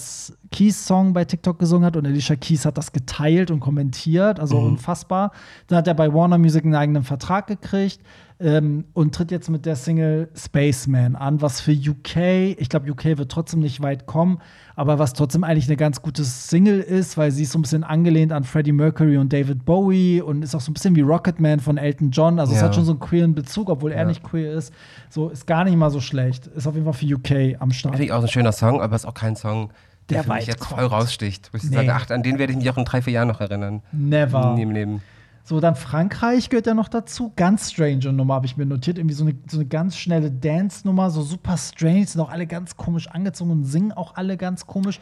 [0.55, 4.39] Keys Song bei TikTok gesungen hat und Alicia Keys hat das geteilt und kommentiert.
[4.39, 4.67] Also Mhm.
[4.67, 5.31] unfassbar.
[5.67, 7.99] Dann hat er bei Warner Music einen eigenen Vertrag gekriegt
[8.39, 13.17] ähm, und tritt jetzt mit der Single Spaceman an, was für UK, ich glaube, UK
[13.17, 14.39] wird trotzdem nicht weit kommen,
[14.75, 17.83] aber was trotzdem eigentlich eine ganz gute Single ist, weil sie ist so ein bisschen
[17.83, 21.59] angelehnt an Freddie Mercury und David Bowie und ist auch so ein bisschen wie Rocketman
[21.59, 22.39] von Elton John.
[22.39, 22.65] Also es Ja.
[22.67, 24.05] hat schon so einen queeren Bezug, obwohl er Ja.
[24.07, 24.73] nicht queer ist.
[25.09, 26.47] So ist gar nicht mal so schlecht.
[26.47, 27.95] Ist auf jeden Fall für UK am Start.
[27.95, 29.71] Finde ich auch ein schöner Song, aber ist auch kein Song,
[30.09, 30.79] der, Der für mich jetzt kommt.
[30.79, 31.49] voll raussticht.
[31.51, 31.75] Wo ich Nee.
[31.75, 33.81] sage, ach, an den werde ich mich auch in drei, vier Jahren noch erinnern.
[33.91, 34.53] Never.
[34.55, 35.01] Nie im Leben.
[35.47, 37.31] So, dann Frankreich gehört ja noch dazu.
[37.35, 38.97] Ganz strange Nummer habe ich mir notiert.
[38.97, 42.07] Irgendwie so eine, so eine ganz schnelle Dance-Nummer, so super strange.
[42.07, 44.99] Sind auch alle ganz komisch angezogen und singen auch alle ganz komisch.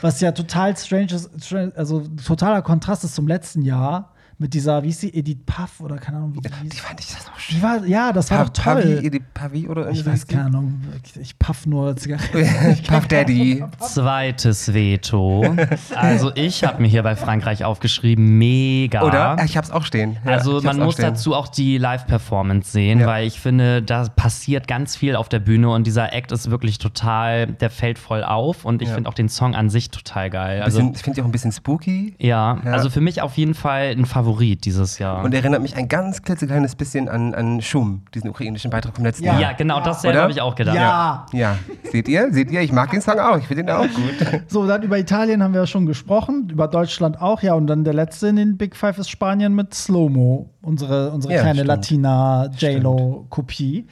[0.00, 1.30] Was ja total strange ist,
[1.76, 5.96] also totaler Kontrast ist zum letzten Jahr mit dieser, wie ist sie, Edith Puff oder
[5.96, 6.80] keine Ahnung, wie die Die hieß.
[6.80, 7.56] fand ich das auch schön.
[7.56, 8.74] Die war, ja, das war doch toll.
[8.82, 10.82] Pavi, Edith Pavi oder ich weiß keine Ahnung.
[11.20, 12.38] Ich puff nur Zigaretten.
[12.76, 12.82] die?
[12.82, 13.64] Puff Daddy.
[13.80, 15.44] Zweites Veto.
[15.94, 19.02] Also ich habe mir hier bei Frankreich aufgeschrieben, mega.
[19.02, 19.36] Oder?
[19.44, 20.16] Ich hab's auch stehen.
[20.24, 21.06] Ja, Also man muss stehen.
[21.06, 23.06] dazu auch die Live-Performance sehen, Ja.
[23.06, 26.78] weil ich finde, da passiert ganz viel auf der Bühne und dieser Act ist wirklich
[26.78, 28.94] total, der fällt voll auf und ich Ja.
[28.94, 30.62] finde auch den Song an sich total geil.
[30.62, 32.14] Also Bisschen, ich finde die auch ein bisschen spooky.
[32.18, 32.72] ja, Ja.
[32.72, 34.23] also für mich auf jeden Fall ein Favorit
[34.64, 35.24] dieses Jahr.
[35.24, 39.24] Und erinnert mich ein ganz klitzekleines bisschen an, an Schum, diesen ukrainischen Beitrag vom letzten
[39.24, 39.32] Ja.
[39.32, 39.40] Jahr.
[39.40, 40.22] ja, genau, dasselbe Oder?
[40.22, 40.76] habe ich auch gedacht.
[40.76, 41.26] Ja.
[41.32, 41.56] Ja,
[41.90, 42.32] seht ihr?
[42.32, 42.60] Seht ihr?
[42.62, 43.38] Ich mag den Song auch.
[43.38, 44.42] Ich finde den auch gut.
[44.48, 47.54] So, dann über Italien haben wir ja schon gesprochen, über Deutschland auch, ja.
[47.54, 51.40] Und dann der letzte in den Big Five ist Spanien mit Slow-Mo, unsere, unsere Ja,
[51.40, 51.68] kleine stimmt.
[51.68, 53.86] Latina-J-Lo-Kopie.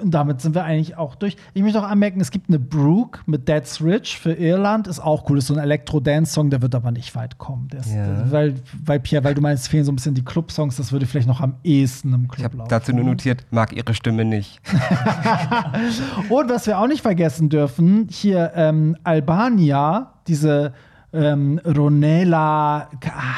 [0.00, 1.36] Und damit sind wir eigentlich auch durch.
[1.54, 5.28] Ich möchte auch anmerken, es gibt eine Brooke mit That's Rich für Irland, ist auch
[5.28, 7.68] cool, ist so ein Elektro-Dance-Song, der wird aber nicht weit kommen.
[7.76, 8.30] Ist, Ja.
[8.30, 11.06] weil, weil, Pierre, weil du meinst, es fehlen so ein bisschen die Club-Songs, das würde
[11.06, 12.68] vielleicht noch am ehesten im Ich Club habe laufen.
[12.70, 14.60] dazu nur notiert, mag ihre Stimme nicht.
[16.28, 20.72] Und was wir auch nicht vergessen dürfen, hier ähm, Albania, diese
[21.12, 22.88] ähm, Ronela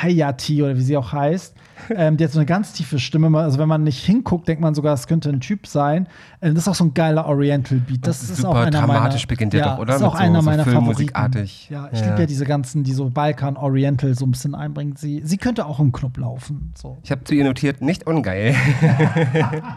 [0.03, 1.55] Hayati oder wie sie auch heißt,
[1.97, 3.37] ähm, die hat so eine ganz tiefe Stimme.
[3.39, 6.09] Also wenn man nicht hinguckt, denkt man sogar, es könnte ein Typ sein.
[6.43, 8.07] Ähm, das ist auch so ein geiler Oriental Beat.
[8.07, 9.97] Das ist auch einer dramatisch meiner, beginnt der ja, doch, oder?
[9.97, 11.12] Ist auch Mit einer so meiner Favoriten.
[11.14, 12.07] Ja, ich Ja.
[12.07, 14.95] liebe ja diese ganzen, die so Balkan Oriental so ein bisschen einbringen.
[14.97, 16.73] Sie, sie könnte auch im Club laufen.
[16.77, 16.99] So.
[17.03, 18.55] Ich habe zu ihr notiert, nicht ungeil.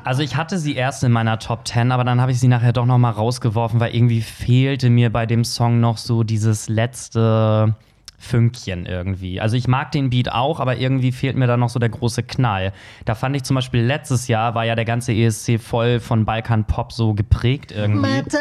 [0.04, 2.74] Also ich hatte sie erst in meiner Top 10, aber dann habe ich sie nachher
[2.74, 7.76] doch noch mal rausgeworfen, weil irgendwie fehlte mir bei dem Song noch so dieses letzte
[8.24, 9.42] Fünkchen irgendwie.
[9.42, 12.24] Also ich mag den Beat auch, aber irgendwie fehlt mir da noch so der große
[12.24, 12.72] Knall.
[13.06, 16.64] Da fand ich zum Beispiel letztes Jahr war ja der ganze ESC voll von Balkan
[16.66, 18.24] Pop so geprägt irgendwie.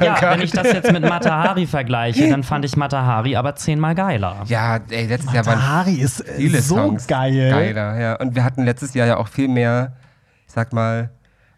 [0.00, 4.42] Ja, wenn ich das jetzt mit Matahari vergleiche, dann fand ich Matahari aber zehnmal geiler.
[4.46, 7.50] ja, ey, letztes Jahr waren Tahari ist äh, viele so Songs geil.
[7.50, 7.98] geiler.
[7.98, 8.14] Ja.
[8.16, 9.96] Und wir hatten letztes Jahr ja auch viel mehr,
[10.46, 11.10] ich sag mal,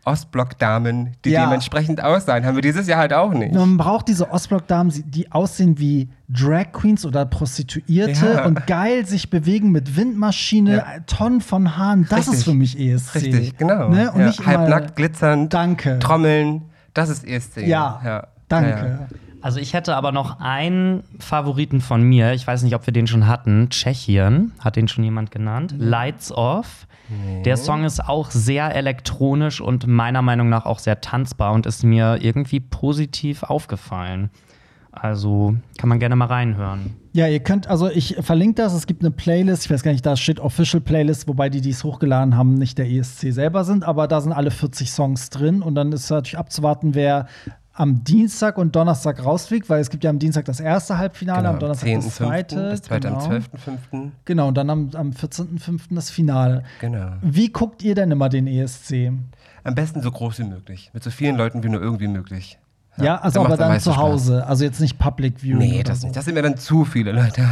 [0.09, 1.45] Ostblock-Damen, die Ja.
[1.45, 2.45] dementsprechend aussahen.
[2.47, 3.55] Haben wir dieses Jahr halt auch nicht.
[3.55, 8.45] Man braucht diese Ostblock-Damen, die aussehen wie Drag Queens oder Prostituierte Ja.
[8.47, 10.85] und geil sich bewegen mit Windmaschine, Ja.
[11.07, 12.07] Tonnen von Haaren.
[12.09, 12.35] Das Richtig.
[12.35, 13.15] ist für mich ESC.
[13.17, 13.89] Richtig, genau.
[13.91, 14.11] Ne?
[14.13, 15.99] Und nicht Halbnackt, glitzernd, Danke.
[15.99, 16.63] Trommeln,
[16.95, 17.67] das ist ESC.
[17.67, 18.27] Ja.
[18.49, 19.09] danke.
[19.49, 22.35] Also ich hätte aber noch einen Favoriten von mir.
[22.35, 23.71] Ich weiß nicht, ob wir den schon hatten.
[23.71, 24.53] Tschechien.
[24.59, 25.75] Hat den schon jemand genannt?
[25.79, 26.87] Lights Off.
[27.47, 31.83] Der Song ist auch sehr elektronisch und meiner Meinung nach auch sehr tanzbar und ist
[31.83, 34.29] mir irgendwie positiv aufgefallen.
[34.93, 36.97] Also kann man gerne mal reinhören.
[37.13, 38.75] Ja, ihr könnt, also ich verlinke das.
[38.75, 41.71] Es gibt eine Playlist, ich weiß gar nicht, da steht Official Playlist, wobei die, die
[41.71, 45.63] es hochgeladen haben, nicht der ESC selber sind, aber da sind alle 40 Songs drin
[45.63, 47.27] und dann ist natürlich abzuwarten, wer
[47.79, 51.51] am Dienstag und Donnerstag rausfliegt, weil es gibt ja am Dienstag das erste Halbfinale, Genau,
[51.51, 52.57] am Donnerstag das 10.5., zweite.
[52.57, 53.21] Das zweite genau.
[53.21, 54.11] am 12.5.
[54.25, 55.95] Genau, und dann am, am 14.05.
[55.95, 56.65] das Finale.
[56.81, 57.13] Genau.
[57.23, 59.13] Wie guckt ihr denn immer den ESC?
[59.63, 60.91] Am besten so groß wie möglich.
[60.93, 62.59] Mit so vielen Leuten wie nur irgendwie möglich.
[63.01, 65.59] Ja, also dann aber dann zu Hause, also jetzt nicht Public Viewing.
[65.59, 66.07] Nee, das so.
[66.07, 66.17] nicht.
[66.17, 67.43] Das sind mir dann zu viele Leute.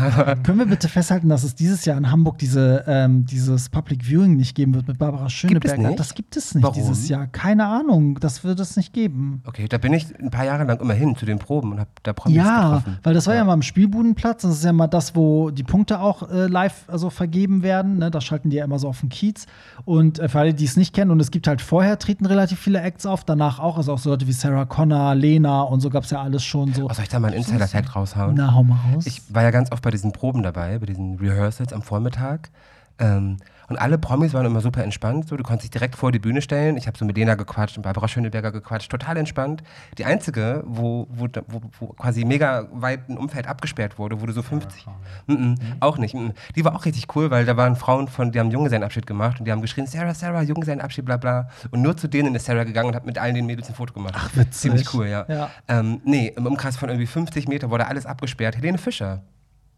[0.42, 4.36] Können wir bitte festhalten, dass es dieses Jahr in Hamburg diese, ähm, dieses Public Viewing
[4.36, 5.88] nicht geben wird mit Barbara Schöneberger?
[5.88, 6.00] nicht?
[6.00, 6.76] Das gibt es nicht Warum?
[6.76, 7.26] dieses Jahr.
[7.28, 9.42] Keine Ahnung, das wird es nicht geben.
[9.46, 11.90] okay, da bin ich ein paar Jahre lang immer hin zu den Proben und habe
[12.02, 12.98] da Promis Ja, getroffen.
[13.02, 13.44] weil das war ja.
[13.44, 14.42] mal am Spielbudenplatz.
[14.42, 17.98] Das ist ja mal das, wo die Punkte auch äh, live also vergeben werden.
[17.98, 18.10] Ne?
[18.10, 19.46] Da schalten die ja immer so auf den Kiez.
[19.84, 22.58] Und äh, für alle, die es nicht kennen, und es gibt halt vorher treten relativ
[22.58, 23.76] viele Acts auf, danach auch.
[23.76, 26.72] Also auch so Leute wie Sarah Connor, Lena und so gab es ja alles schon
[26.72, 26.86] so.
[26.86, 28.34] Oh, soll ich da mal einen Insider-Fact raushauen?
[28.34, 29.06] Na, hau mal raus.
[29.06, 32.50] Ich war ja ganz oft bei diesen Proben dabei, bei diesen Rehearsals am Vormittag.
[32.98, 33.38] Ähm,
[33.68, 35.28] und alle Promis waren immer super entspannt.
[35.28, 36.76] So, du konntest dich direkt vor die Bühne stellen.
[36.76, 38.90] Ich habe so mit Lena gequatscht und Barbara Schöneberger gequatscht.
[38.90, 39.62] Total entspannt.
[39.98, 44.42] Die einzige, wo, wo, wo, wo quasi mega weit ein Umfeld abgesperrt wurde, wurde so
[44.42, 44.86] 50.
[45.26, 46.14] Mm -mm, auch nicht.
[46.14, 46.34] Mm -mm.
[46.54, 49.46] Die war auch richtig cool, weil da waren Frauen von, die haben Junggesellenabschied gemacht und
[49.46, 51.48] die haben geschrien, Sarah, Sarah, Junggesellenabschied, bla bla.
[51.70, 53.92] Und nur zu denen ist Sarah gegangen und hat mit allen den Mädels ein Foto
[53.92, 54.14] gemacht.
[54.16, 54.56] Ach, witzig.
[54.66, 55.24] Ziemlich cool, ja.
[55.28, 55.50] Ja.
[55.68, 58.56] Ähm, nee, im Umkreis von irgendwie 50 Meter wurde alles abgesperrt.
[58.56, 59.22] Helene Fischer.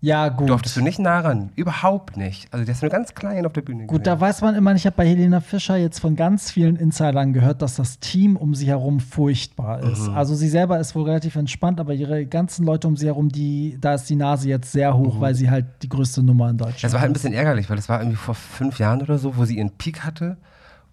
[0.01, 0.49] Ja, gut.
[0.49, 1.51] Durftest du nicht nah ran.
[1.57, 2.47] Überhaupt nicht.
[2.53, 3.87] Also der ist nur ganz klein auf der Bühne.
[3.87, 7.33] Gut, da weiß man immer, ich habe bei Helena Fischer jetzt von ganz vielen Insidern
[7.33, 10.09] gehört, dass das Team um sie herum furchtbar ist.
[10.09, 10.15] Mhm.
[10.15, 13.77] Also sie selber ist wohl relativ entspannt, aber ihre ganzen Leute um sie herum, die,
[13.81, 16.85] da ist die Nase jetzt sehr hoch, weil sie halt die größte Nummer in Deutschland
[16.85, 17.23] Das war halt ein ist.
[17.23, 20.05] bisschen ärgerlich, weil das war irgendwie vor fünf Jahren oder so, wo sie ihren Peak
[20.05, 20.37] hatte.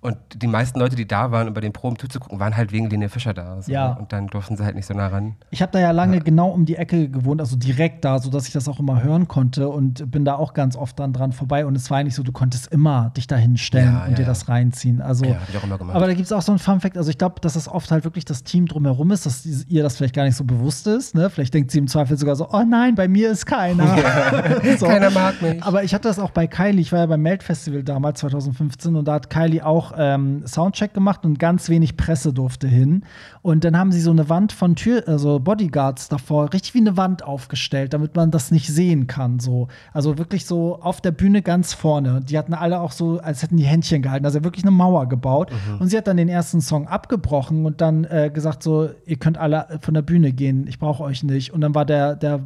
[0.06, 2.90] Und die meisten Leute, die da waren, um bei den Proben zuzugucken, waren halt wegen
[2.90, 3.62] Lene Fischer da.
[3.62, 3.72] So.
[3.72, 3.94] Ja.
[3.94, 5.36] Und dann durften sie halt nicht so nah ran.
[5.50, 8.54] Ich habe da ja lange genau um die Ecke gewohnt, also direkt da, sodass ich
[8.54, 11.66] das auch immer hören konnte und bin da auch ganz oft dann dran vorbei.
[11.66, 14.22] Und es war eigentlich so, du konntest immer dich da hinstellen Ja, und ja, dir
[14.22, 14.28] ja.
[14.28, 15.02] das reinziehen.
[15.02, 15.96] Also, Ja, hab ich auch immer gemacht.
[15.96, 16.98] aber da gibt es auch so einen Fun-Fact.
[16.98, 19.98] Also, ich glaube, dass das oft halt wirklich das Team drumherum ist, dass ihr das
[19.98, 21.16] vielleicht gar nicht so bewusst ist.
[21.16, 21.30] Ne?
[21.30, 23.98] Vielleicht denkt sie im Zweifel sogar so: Oh nein, bei mir ist keiner.
[24.78, 24.86] so.
[24.86, 25.64] Keiner mag mich.
[25.64, 26.82] Aber ich hatte das auch bei Kylie.
[26.82, 31.26] Ich war ja beim Melt-Festival damals, 2015, und da hat Kylie auch ähm, Soundcheck gemacht
[31.26, 33.04] und ganz wenig Presse durfte hin.
[33.42, 36.98] Und dann haben sie so eine Wand von Tür, also Bodyguards davor, richtig wie eine
[36.98, 39.40] Wand aufgestellt, damit man das nicht sehen kann.
[39.40, 39.68] So.
[39.94, 42.22] Also wirklich so auf der Bühne ganz vorne.
[42.22, 44.26] Die hatten alle auch so, als hätten die Händchen gehalten.
[44.26, 45.52] Also wirklich eine Mauer gebaut.
[45.80, 49.38] Und sie hat dann den ersten Song abgebrochen und dann äh, gesagt: so, ihr könnt
[49.38, 51.54] alle von der Bühne gehen, ich brauche euch nicht.
[51.54, 52.42] Und dann war der, der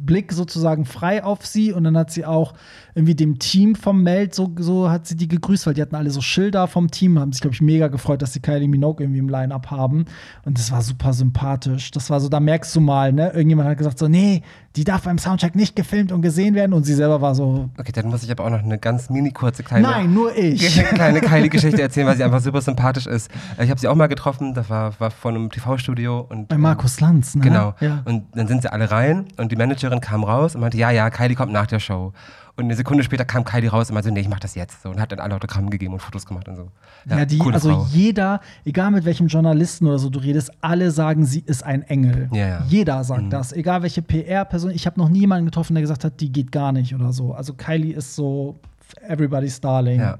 [0.00, 2.54] Blick sozusagen frei auf sie und dann hat sie auch
[2.94, 6.10] irgendwie dem Team vom Meld so, so hat sie die gegrüßt, weil die hatten alle
[6.10, 9.18] so Schilder vom Team, haben sich, glaube ich, mega gefreut, dass sie Kylie Minogue irgendwie
[9.20, 10.04] im Line-Up haben
[10.44, 11.90] und das war super sympathisch.
[11.90, 14.42] Das war so, da merkst du mal, ne, irgendjemand hat gesagt so, nee,
[14.76, 17.92] die darf beim Soundcheck nicht gefilmt und gesehen werden und sie selber war so, Okay,
[17.92, 20.74] dann muss ich aber auch noch eine ganz mini kurze kleine, nein, nur ich.
[20.94, 23.30] kleine Kylie-Geschichte erzählen, weil sie einfach super sympathisch ist.
[23.58, 26.26] Äh, Ich habe sie auch mal getroffen, das war, war vor einem TV-Studio.
[26.28, 27.42] und Bei Markus Lanz, ne?
[27.42, 27.74] Genau.
[27.80, 28.02] Ja.
[28.04, 31.10] Und dann sind sie alle rein und die Managerin kam raus und meinte, ja, ja,
[31.10, 32.12] Kylie kommt nach der Show.
[32.54, 34.82] Und eine Sekunde später kam Kylie raus und meinte so, nee, ich mach das jetzt.
[34.82, 36.68] So, und hat dann alle Autogramme gegeben und Fotos gemacht und so.
[37.08, 37.86] Ja, die, coole also Frau.
[37.90, 42.28] jeder, egal mit welchem Journalisten oder so du redest, alle sagen, sie ist ein Engel.
[42.32, 42.64] Ja, ja.
[42.68, 43.30] Jeder sagt Mhm.
[43.30, 44.70] das, egal welche PR-Person.
[44.70, 47.32] Ich habe noch niemanden getroffen, der gesagt hat, die geht gar nicht oder so.
[47.32, 48.60] Also Kylie ist so
[49.08, 50.00] everybody's darling.
[50.00, 50.18] Ja,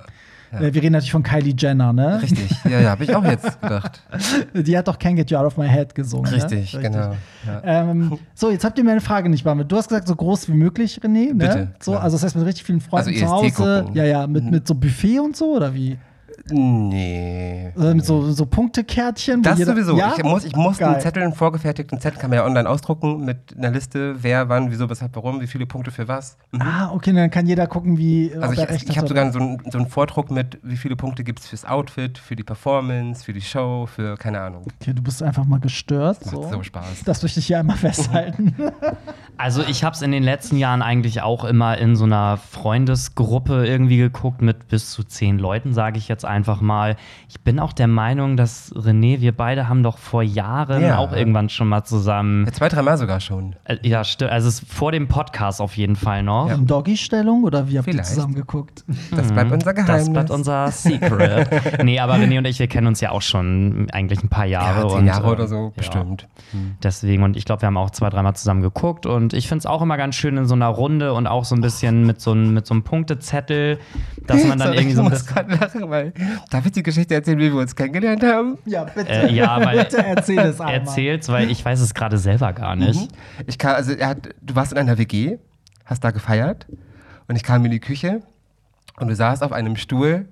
[0.53, 0.61] ja.
[0.61, 2.21] Äh, Wir reden natürlich von Kylie Jenner, ne?
[2.23, 4.03] Richtig, ja, ja, habe ich auch jetzt gedacht.
[4.55, 6.31] Die hat doch Can't Get You Out of My Head gesungen.
[6.33, 6.81] Richtig, ne?
[6.81, 7.15] genau.
[7.47, 7.63] Ja.
[7.65, 9.73] Ähm, so, jetzt habt ihr mir eine Frage nicht beantwortet.
[9.73, 11.29] Du hast gesagt, so groß wie möglich, René.
[11.29, 11.35] Ne?
[11.35, 12.05] Bitte, So, klar.
[12.05, 13.47] also das heißt mit richtig vielen Freunden Also zu Hause.
[13.47, 13.95] ESC gucken.
[13.97, 15.97] Ja, ja, mit, mit so Buffet und so, oder wie?
[16.51, 17.73] Nee.
[17.77, 19.43] Mit so, so Punktekärtchen?
[19.43, 19.97] Das jeder- sowieso.
[19.97, 20.15] Ja?
[20.17, 20.91] Ich muss, ich muss Geil.
[20.91, 24.71] einen Zettel, einen vorgefertigten Zettel, kann man ja online ausdrucken mit einer Liste, wer, wann,
[24.71, 26.37] wieso, weshalb, warum, wie viele Punkte für was.
[26.53, 26.63] Mhm.
[26.63, 29.79] Ah, okay, dann kann jeder gucken, wie Also ich, ich habe sogar so einen, so
[29.79, 33.41] einen Vordruck mit, wie viele Punkte gibt es fürs Outfit, für die Performance, für die
[33.41, 34.65] Show, für keine Ahnung.
[34.81, 36.25] Okay, du bist einfach mal gestört.
[36.25, 36.49] Macht So.
[36.51, 37.03] so Spaß.
[37.05, 38.55] Das möchte ich hier einmal festhalten.
[39.43, 43.67] Also ich habe es in den letzten Jahren eigentlich auch immer in so einer Freundesgruppe
[43.67, 46.95] irgendwie geguckt mit bis zu zehn Leuten, sage ich jetzt einfach mal.
[47.29, 50.99] Ich bin auch der Meinung, dass René, wir beide haben doch vor Jahren Ja.
[50.99, 52.47] auch irgendwann schon mal zusammen.
[52.47, 53.57] Ja, zwei, dreimal sogar schon.
[53.65, 54.31] Äh, ja, stimmt.
[54.31, 56.49] Also es ist vor dem Podcast auf jeden Fall noch.
[56.49, 56.55] Ja.
[56.55, 58.11] In Doggy-Stellung oder wie habt ihr Vielleicht.
[58.11, 58.85] zusammen geguckt?
[59.11, 60.05] Das bleibt unser Geheimnis.
[60.05, 61.83] Das bleibt unser Secret.
[61.85, 64.83] nee, aber René und ich, wir kennen uns ja auch schon eigentlich ein paar Jahre.
[64.83, 65.73] ja, zehn und, Jahre äh, oder so, ja.
[65.75, 66.29] bestimmt.
[66.83, 69.05] Deswegen, und ich glaube, wir haben auch zwei, dreimal zusammen geguckt.
[69.07, 71.55] Und ich finde es auch immer ganz schön in so einer Runde und auch so
[71.55, 73.79] ein bisschen mit so, einem- mit so einem Punktezettel,
[74.27, 75.49] dass man dann irgendwie so ein ich muss bisschen.
[75.49, 76.13] gerade lachen, weil
[76.51, 78.59] darf ich die Geschichte erzählen, wie wir uns kennengelernt haben?
[78.67, 79.09] Ja, bitte.
[79.11, 80.75] Äh, ja, weil bitte erzähl es einmal.
[80.75, 83.09] erzählt's, weil ich weiß es gerade selber gar nicht.
[83.47, 85.39] Ich kam, also er hat, du warst in einer WG,
[85.85, 86.67] hast da gefeiert
[87.29, 88.23] und ich kam in die Küche
[89.01, 90.27] und du saßt auf einem Stuhl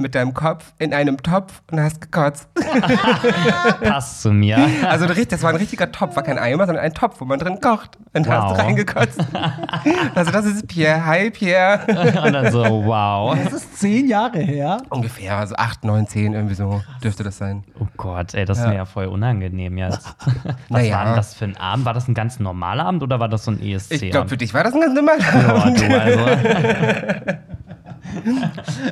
[0.00, 2.48] mit deinem Kopf in einem Topf und hast gekotzt.
[3.82, 4.58] Passt zu mir.
[4.88, 7.38] Also richtig- das war ein richtiger Topf, war kein Eimer, sondern ein Topf, wo man
[7.38, 7.98] drin kocht.
[8.12, 8.32] Und Wow.
[8.34, 9.20] hast reingekotzt.
[10.14, 11.04] Also das ist Pierre.
[11.06, 11.80] Hi Pierre.
[12.24, 13.36] Und dann so, wow.
[13.44, 14.78] Das ist zehn Jahre her.
[14.90, 17.64] Ungefähr, also 8, 9, 10, irgendwie so dürfte das sein.
[17.78, 18.70] Oh Gott, ey, das ist Ja.
[18.70, 20.14] mir ja voll unangenehm jetzt.
[20.34, 20.96] Was Naja.
[20.96, 21.84] war denn das für ein Abend?
[21.84, 24.02] War das ein ganz normaler Abend oder war das so ein ESC-Abend?
[24.02, 25.80] Ich glaube, für dich war das ein ganz normaler Ja, Abend.
[25.80, 27.38] du, also.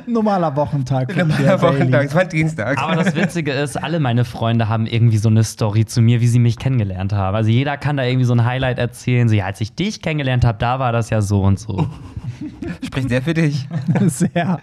[0.05, 1.15] Normaler Wochentag.
[1.15, 2.77] Normaler Wochentag, es war Dienstag.
[2.81, 6.27] Aber das Witzige ist, alle meine Freunde haben irgendwie so eine Story zu mir, wie
[6.27, 7.35] sie mich kennengelernt haben.
[7.35, 9.29] Also jeder kann da irgendwie so ein Highlight erzählen.
[9.29, 11.87] So, ja, als ich dich kennengelernt habe, da war das ja so und so.
[12.83, 13.67] Spricht sehr für dich.
[14.07, 14.59] Sehr.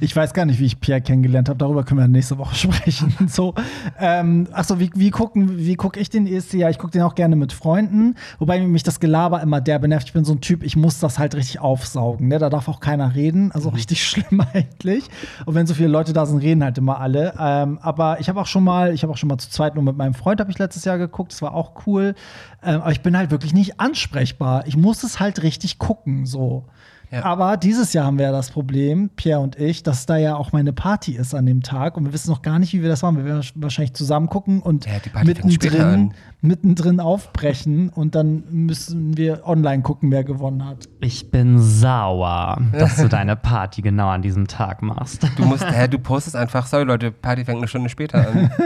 [0.00, 1.58] Ich weiß gar nicht, wie ich Pierre kennengelernt habe.
[1.58, 3.14] Darüber können wir nächste Woche sprechen.
[3.28, 3.54] So,
[3.98, 6.54] ähm, achso, wie, wie gucken, wie gucke ich den ESC?
[6.54, 10.08] Ja, ich gucke den auch gerne mit Freunden, wobei mich das Gelaber immer der benervt.
[10.08, 12.28] Ich bin so ein Typ, ich muss das halt richtig aufsaugen.
[12.28, 12.38] Ne?
[12.38, 13.52] Da darf auch keiner reden.
[13.52, 15.04] Also richtig schlimm eigentlich.
[15.46, 17.34] Und wenn so viele Leute da sind, reden halt immer alle.
[17.38, 19.84] Ähm, aber ich habe auch schon mal, ich habe auch schon mal zu zweit nur
[19.84, 21.32] mit meinem Freund habe ich letztes Jahr geguckt.
[21.32, 22.14] Das war auch cool.
[22.62, 24.66] Ähm, aber ich bin halt wirklich nicht ansprechbar.
[24.66, 26.26] Ich muss es halt richtig gucken.
[26.26, 26.66] So.
[27.10, 27.24] Ja.
[27.24, 30.52] Aber dieses Jahr haben wir ja das Problem, Pierre und ich, dass da ja auch
[30.52, 33.02] meine Party ist an dem Tag und wir wissen noch gar nicht, wie wir das
[33.02, 33.16] machen.
[33.16, 34.92] Wir werden wahrscheinlich zusammen gucken und Ja,
[35.24, 40.88] mittendrin, mittendrin aufbrechen und dann müssen wir online gucken, wer gewonnen hat.
[41.00, 45.26] Ich bin sauer, dass du deine Party genau an diesem Tag machst.
[45.36, 48.50] Du musst, hä, du postest einfach, sorry Leute, Party fängt eine Stunde später an.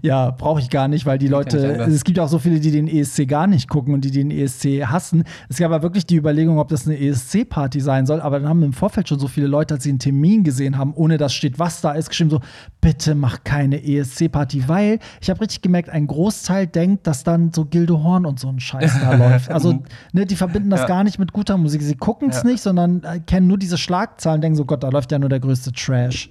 [0.00, 2.88] Ja, brauche ich gar nicht, weil die Leute, es gibt auch so viele, die den
[2.88, 5.24] ESC gar nicht gucken und die den ESC hassen.
[5.48, 8.62] Es gab aber wirklich die Überlegung, ob das eine ESC-Party sein soll, aber dann haben
[8.62, 11.58] im Vorfeld schon so viele Leute, als sie einen Termin gesehen haben, ohne dass steht,
[11.58, 12.40] was da ist, geschrieben so,
[12.80, 17.64] bitte mach keine ESC-Party, weil ich habe richtig gemerkt, ein Großteil denkt, dass dann so
[17.64, 19.50] Gildo Horn und so ein Scheiß da läuft.
[19.50, 20.86] Also, ne, die verbinden das Ja.
[20.86, 21.82] gar nicht mit guter Musik.
[21.82, 22.48] Sie gucken es Ja.
[22.50, 25.40] nicht, sondern äh, kennen nur diese Schlagzahlen, denken so, Gott, da läuft ja nur der
[25.40, 26.30] größte Trash.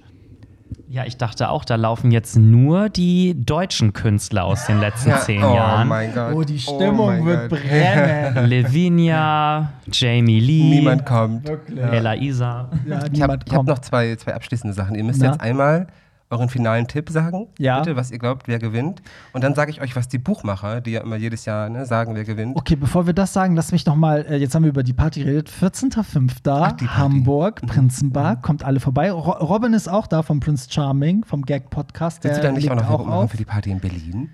[0.88, 5.18] Ja, ich dachte auch, da laufen jetzt nur die deutschen Künstler aus den letzten Ja,
[5.20, 5.88] zehn oh Jahren.
[5.88, 6.32] mein Gott.
[6.34, 7.60] Oh, die Stimmung mein wird Gott.
[7.60, 8.50] brennen.
[8.50, 11.46] Lavinia, Jamie Lee, Niemand kommt.
[11.48, 11.78] Wirklich.
[11.80, 12.68] Ella Isa.
[12.86, 14.94] Ja, Ich habe hab noch zwei, zwei abschließende Sachen.
[14.94, 15.32] Ihr müsst Na?
[15.32, 15.86] jetzt einmal
[16.32, 17.78] euren finalen Tipp sagen, Ja.
[17.78, 19.02] bitte, was ihr glaubt, wer gewinnt.
[19.32, 22.14] Und dann sage ich euch, was die Buchmacher, die ja immer jedes Jahr ne, sagen,
[22.14, 22.56] wer gewinnt.
[22.56, 24.92] Okay, bevor wir das sagen, lass mich noch mal, äh, jetzt haben wir über die
[24.94, 25.50] Party geredet.
[25.50, 26.34] 14.05.
[26.34, 26.86] die Party.
[26.86, 29.12] Hamburg, Prinzenbar, kommt alle vorbei.
[29.12, 32.24] Ro Robin ist auch da vom Prince Charming, vom Gag-Podcast.
[32.24, 34.30] Willst du der dann nicht auch noch Werbung machen für die Party in Berlin?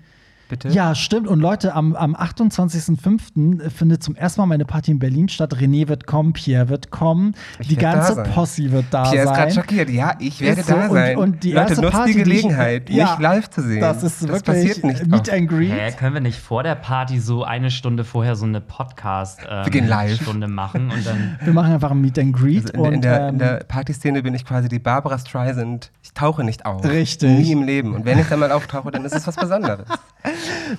[0.49, 0.67] Bitte?
[0.69, 1.27] Ja, stimmt.
[1.27, 3.69] Und Leute, am, am 28.05.
[3.69, 5.53] findet zum ersten Mal meine Party in Berlin statt.
[5.55, 8.29] René wird kommen, Pierre wird kommen, Ich die ganze sein.
[8.31, 9.63] Posse wird da Pierre ist gerade sein.
[9.63, 9.89] schockiert.
[9.91, 10.75] Ja, ich werde Ist so.
[10.75, 11.17] da Und- sein.
[11.17, 13.79] und die Leute, erste nutzt Party, die die ich- Gelegenheit, Ja, mich live zu sehen.
[13.81, 15.71] Das ist wirklich passiert nicht Meet and Greet.
[15.71, 20.47] Hä, können wir nicht vor der Party so eine Stunde vorher so eine Podcast-Stunde live.
[20.47, 21.37] machen und dann.
[21.43, 22.75] Wir machen einfach ein Meet and Greet.
[22.75, 25.17] Also in, der- in, und, der, in ähm, der Partyszene bin ich quasi die Barbara
[25.19, 25.91] Streisand.
[26.01, 26.83] Ich tauche nicht auf.
[26.83, 27.29] Richtig.
[27.39, 27.93] Nie im Leben.
[27.93, 29.87] Und wenn ich dann mal auftauche, dann ist es was Besonderes.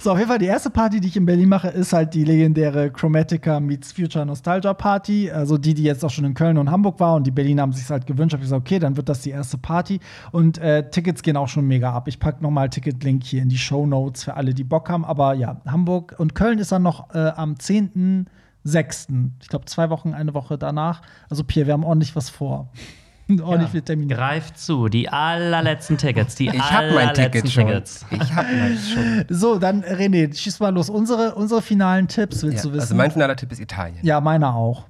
[0.00, 2.24] So, auf jeden Fall die erste Party, die ich in Berlin mache, ist halt die
[2.24, 5.30] legendäre Chromatica Meets Future Nostalgia Party.
[5.30, 7.72] Also die, die jetzt auch schon in Köln und Hamburg war und die Berliner haben
[7.72, 8.32] sich halt gewünscht.
[8.32, 10.00] Habe ich gesagt, okay, dann wird das die erste Party.
[10.32, 12.08] Und äh, Tickets gehen auch schon mega ab.
[12.08, 15.04] Ich packe nochmal Ticket-Link hier in die Show Notes für alle, die Bock haben.
[15.04, 19.30] Aber ja, Hamburg und Köln ist dann noch äh, am 10.06.
[19.40, 21.02] Ich glaube, zwei Wochen, eine Woche danach.
[21.28, 22.70] Also Pierre, wir haben ordentlich was vor.
[23.40, 24.14] Ordentlich viele Termine.
[24.14, 27.66] Greift zu, die allerletzten Tickets, die Ich habe mein allerletzten Ticket schon.
[27.66, 28.06] Tickets.
[28.10, 29.24] Ich habe meins schon.
[29.28, 30.90] So, dann René, schieß mal los.
[30.90, 32.80] Unsere, unsere finalen Tipps, willst Ja, du wissen?
[32.80, 33.98] also mein finaler Tipp ist Italien.
[34.02, 34.86] ja, meiner auch.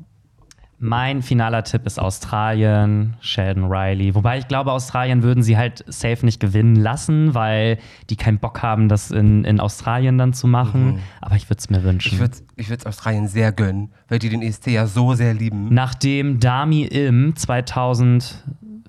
[0.82, 4.14] Mein finaler Tipp ist Australien, Sheldon Riley.
[4.14, 7.76] Wobei ich glaube, Australien würden sie halt safe nicht gewinnen lassen, weil
[8.08, 11.00] die keinen Bock haben, das in, in Australien dann zu machen.
[11.20, 12.14] Aber ich würde es mir wünschen.
[12.14, 15.34] Ich würde es ich würd's Australien sehr gönnen, weil die den ESC ja so sehr
[15.34, 15.68] lieben.
[15.70, 17.34] Nachdem Dami Im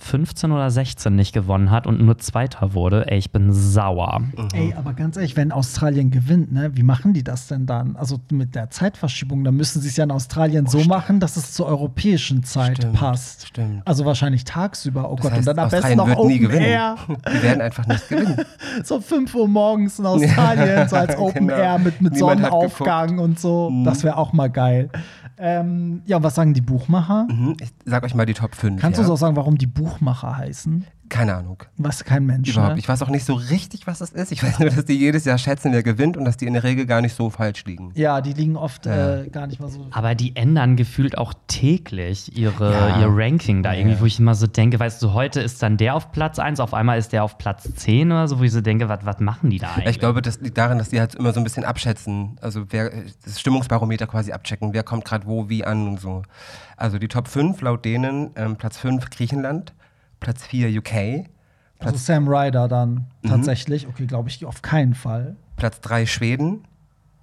[0.02, 3.06] 2015 oder 16 nicht gewonnen hat und nur Zweiter wurde.
[3.10, 4.22] Ey, ich bin sauer.
[4.54, 7.96] Ey, aber ganz ehrlich, wenn Australien gewinnt, ne, wie machen die das denn dann?
[7.96, 11.54] Also mit der Zeitverschiebung, dann müssen sie es ja in Australien so machen, dass es
[11.54, 13.48] zur europäischen Zeit Stimmt, passt.
[13.48, 13.82] stimmt.
[13.88, 15.10] Also wahrscheinlich tagsüber.
[15.12, 16.66] Oh Das Gott, heißt, und dann am besten noch wird nie Open gewinnen.
[16.66, 16.96] Air.
[17.34, 18.38] Die werden einfach nicht gewinnen.
[18.84, 21.60] So 5 Uhr morgens in Australien, so als Open Genau.
[21.60, 23.72] Air mit, mit Niemand Sonnenaufgang und so.
[23.84, 24.90] Das wäre auch mal geil.
[25.38, 27.28] Ähm, ja, was sagen die Buchmacher?
[27.30, 28.80] Mhm, Ich sag euch mal die Top 5.
[28.80, 29.06] Kannst ja?
[29.06, 30.86] du uns auch sagen, warum die Buchmacher heißen?
[31.10, 31.58] Keine Ahnung.
[31.76, 32.50] Was kein Mensch.
[32.52, 32.76] Überhaupt.
[32.76, 32.80] Ne?
[32.80, 34.32] Ich weiß auch nicht so richtig, was das ist.
[34.32, 36.64] Ich weiß nur, dass die jedes Jahr schätzen, wer gewinnt und dass die in der
[36.64, 37.92] Regel gar nicht so falsch liegen.
[37.96, 39.18] Ja, die liegen oft Ja.
[39.18, 39.86] äh, gar nicht mal so.
[39.92, 43.00] Aber die ändern gefühlt auch täglich ihre, Ja.
[43.02, 44.02] ihr Ranking da Ja, irgendwie, ja.
[44.02, 46.74] wo ich immer so denke, weißt du, heute ist dann der auf Platz 1, auf
[46.74, 49.50] einmal ist der auf Platz 10 oder so, wo ich so denke, was was machen
[49.50, 49.90] die da eigentlich?
[49.90, 52.38] Ich glaube, das liegt daran, dass die halt immer so ein bisschen abschätzen.
[52.40, 52.90] Also wer,
[53.26, 56.22] das Stimmungsbarometer quasi abchecken, wer kommt gerade wo, wie an und so.
[56.78, 59.74] Also die Top 5 laut denen, ähm, Platz 5 Griechenland,
[60.22, 61.26] Platz 4 UK,
[61.80, 63.30] Also Sam Ryder dann Mhm.
[63.30, 63.88] tatsächlich.
[63.88, 65.36] Okay, glaube ich auf keinen Fall.
[65.58, 66.64] Platz 3 Schweden,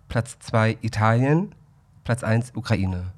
[0.09, 1.55] Platz 2 Italien,
[2.05, 3.13] Platz 1 Ukraine.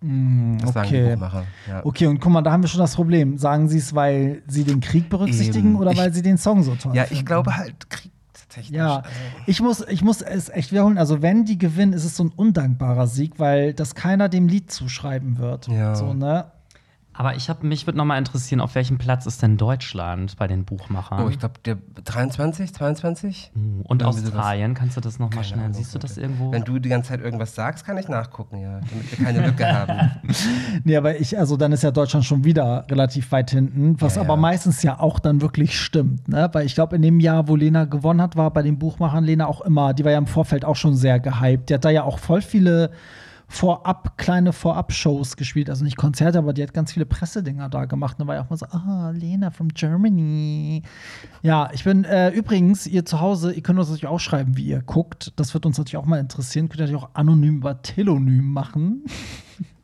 [0.00, 1.10] Das sagen die okay.
[1.12, 1.44] Buchmacher.
[1.68, 1.84] Ja.
[1.84, 3.36] Okay, und guck mal, da haben wir schon das Problem.
[3.36, 5.76] Sagen sie es, weil sie den Krieg berücksichtigen Eben.
[5.76, 7.20] oder Ich- weil sie den Song so toll ja, finden?
[7.20, 8.76] ich glaube halt Krieg tatsächlich.
[8.78, 9.08] Ja, Also,
[9.46, 10.96] ich muss, ich muss es echt wiederholen.
[10.96, 14.72] Also, wenn die gewinnen, ist es so ein undankbarer Sieg, weil das keiner dem Lied
[14.72, 15.68] zuschreiben wird.
[15.68, 15.94] Ja.
[15.94, 16.46] So, ne?
[17.12, 20.46] Aber ich hab, mich würde noch mal interessieren, auf welchem Platz ist denn Deutschland bei
[20.46, 21.24] den Buchmachern?
[21.24, 23.50] oh, ich glaube, der 23, 22?
[23.54, 24.34] Uh, Und Irgendwie sowas.
[24.34, 25.60] Australien, kannst du das noch mal Keine schnell?
[25.60, 26.52] Ahnung, Siehst du das irgendwo?
[26.52, 28.80] Wenn du die ganze Zeit irgendwas sagst, kann ich nachgucken, ja.
[28.80, 30.10] Damit wir keine Lücke haben.
[30.84, 34.22] Nee, aber ich, also dann ist ja Deutschland schon wieder relativ weit hinten, was Ja,
[34.22, 34.40] aber ja.
[34.40, 36.48] meistens ja auch dann wirklich stimmt, ne?
[36.52, 39.46] Weil ich glaube, in dem Jahr, wo Lena gewonnen hat, war bei den Buchmachern Lena
[39.46, 41.68] auch immer, die war ja im Vorfeld auch schon sehr gehypt.
[41.70, 42.90] Die hat da ja auch voll viele
[43.52, 48.16] Vorab, kleine Vorab-Shows gespielt, also nicht Konzerte, aber die hat ganz viele Pressedinger da gemacht.
[48.20, 50.84] Da war ja auch mal so, ah, Lena from Germany.
[51.42, 54.66] Ja, ich bin äh, übrigens, ihr zu Hause, ihr könnt uns natürlich auch schreiben, wie
[54.66, 55.32] ihr guckt.
[55.34, 56.68] Das wird uns natürlich auch mal interessieren.
[56.68, 59.02] Könnt ihr natürlich auch anonym über Telonym machen.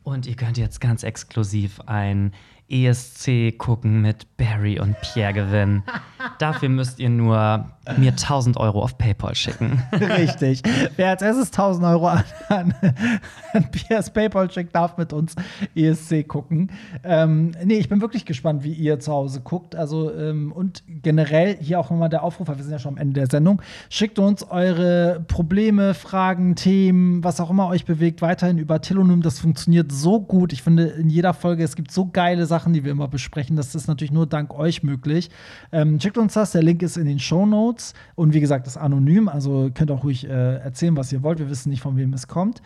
[0.03, 2.31] Und ihr könnt jetzt ganz exklusiv ein
[2.69, 5.83] ESC gucken mit Barry und Pierre gewinnen.
[6.39, 7.65] Dafür müsst ihr nur
[7.97, 9.81] mir 1000 Euro auf PayPal schicken.
[9.93, 10.61] Richtig.
[10.97, 12.73] Wer als erstes 1000 Euro an, an,
[13.53, 15.35] an PS PayPal schickt, darf mit uns
[15.75, 16.71] ESC gucken.
[17.03, 19.75] Ähm, nee, ich bin wirklich gespannt, wie ihr zu Hause guckt.
[19.75, 22.97] Also, ähm, und generell hier auch nochmal der Aufruf, weil wir sind ja schon am
[22.97, 23.61] Ende der Sendung.
[23.89, 29.21] Schickt uns eure Probleme, Fragen, Themen, was auch immer euch bewegt, weiterhin über Telonym.
[29.21, 30.51] Das funktioniert so gut.
[30.51, 33.55] Ich finde, in jeder Folge, es gibt so geile Sachen, die wir immer besprechen.
[33.55, 35.29] Das ist natürlich nur dank euch möglich.
[35.71, 36.51] Ähm, schickt uns das.
[36.51, 37.93] Der Link ist in den Show Notes.
[38.15, 39.29] Und wie gesagt, ist anonym.
[39.29, 41.39] Also könnt auch ruhig äh, erzählen, was ihr wollt.
[41.39, 42.61] Wir wissen nicht, von wem es kommt.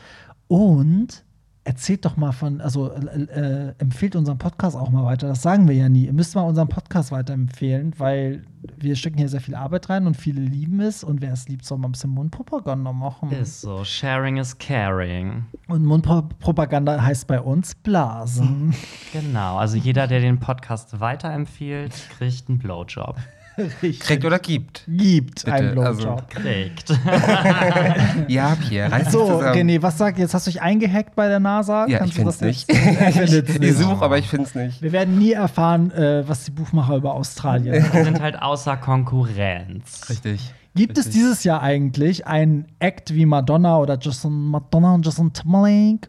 [0.48, 1.24] Und
[1.64, 5.28] erzählt doch mal von, also äh, äh, empfehlt unseren Podcast auch mal weiter.
[5.28, 6.06] Das sagen wir ja nie.
[6.06, 8.44] Ihr müsst mal unseren Podcast weiterempfehlen, weil
[8.78, 11.04] wir stecken hier sehr viel Arbeit rein und viele lieben es.
[11.04, 13.32] Und wer es liebt, soll mal ein bisschen Mundpropaganda machen.
[13.32, 15.46] Ist so, sharing is caring.
[15.68, 18.74] Und Mundpropaganda heißt bei uns Blasen.
[19.14, 23.18] Genau, also jeder, der den Podcast weiterempfiehlt, kriegt einen Blowjob.
[23.58, 24.00] Richtig.
[24.00, 24.84] Kriegt oder gibt?
[24.88, 26.30] Gibt Bitte, einen also- Blowjob.
[26.30, 26.90] Kriegt.
[28.28, 29.40] Ja, Pierre, reiß So.
[29.42, 30.34] René, was sagt jetzt?
[30.34, 31.86] Hast du dich eingehackt bei der NASA?
[31.88, 32.72] Ja, Kannst ich du find's das nicht.
[33.52, 33.78] Ich nicht.
[33.78, 34.82] suche, aber ich find's nicht.
[34.82, 40.10] Wir werden nie erfahren, äh, was die Buchmacher über Australien Wir sind halt außer Konkurrenz.
[40.10, 40.54] Richtig.
[40.74, 41.22] Gibt es Richtig.
[41.22, 46.08] dieses Jahr eigentlich einen Act wie Madonna oder Justin Madonna und Justin Timberlake?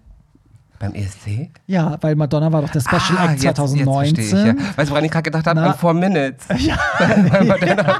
[0.83, 1.49] Beim ESC?
[1.69, 4.15] Ja, weil Madonna war doch der Special Ah, Act jetzt- jetzt 2019.
[4.25, 4.77] verstehe ich, ja.
[4.77, 5.61] Weißt du, woran ich gerade gedacht habe?
[5.63, 6.45] An Four Minutes.
[6.59, 6.77] Ja,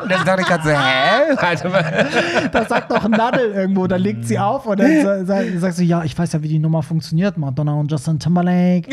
[0.03, 1.37] Und dann dachte ich gerade so, hä?
[1.41, 2.07] Warte mal.
[2.51, 5.85] das sagt doch Nadel irgendwo, da legt sie auf und dann sa- sa- sagst du,
[5.85, 7.39] ja, ich weiß ja, wie die Nummer funktioniert.
[7.39, 8.91] Madonna und Justin Timberlake.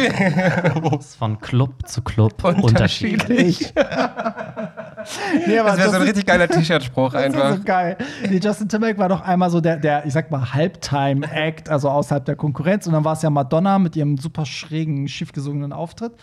[1.00, 3.74] Ist von Club zu Club unterschiedlich.
[3.74, 3.74] Unterschiedlich.
[5.48, 7.58] Nee, Das wäre so ein Justin- richtig geiler T-Shirt-Spruch Das ist einfach.
[7.58, 7.98] so geil.
[8.30, 12.26] Nee, Justin Timberlake war doch einmal so der, der ich sag mal, Halbtime-Act, also außerhalb
[12.26, 12.88] der Konkurrenz.
[12.88, 16.14] Und dann war es ja Madonna mit ihrem super schrägen, schiefgesungenen Auftritt.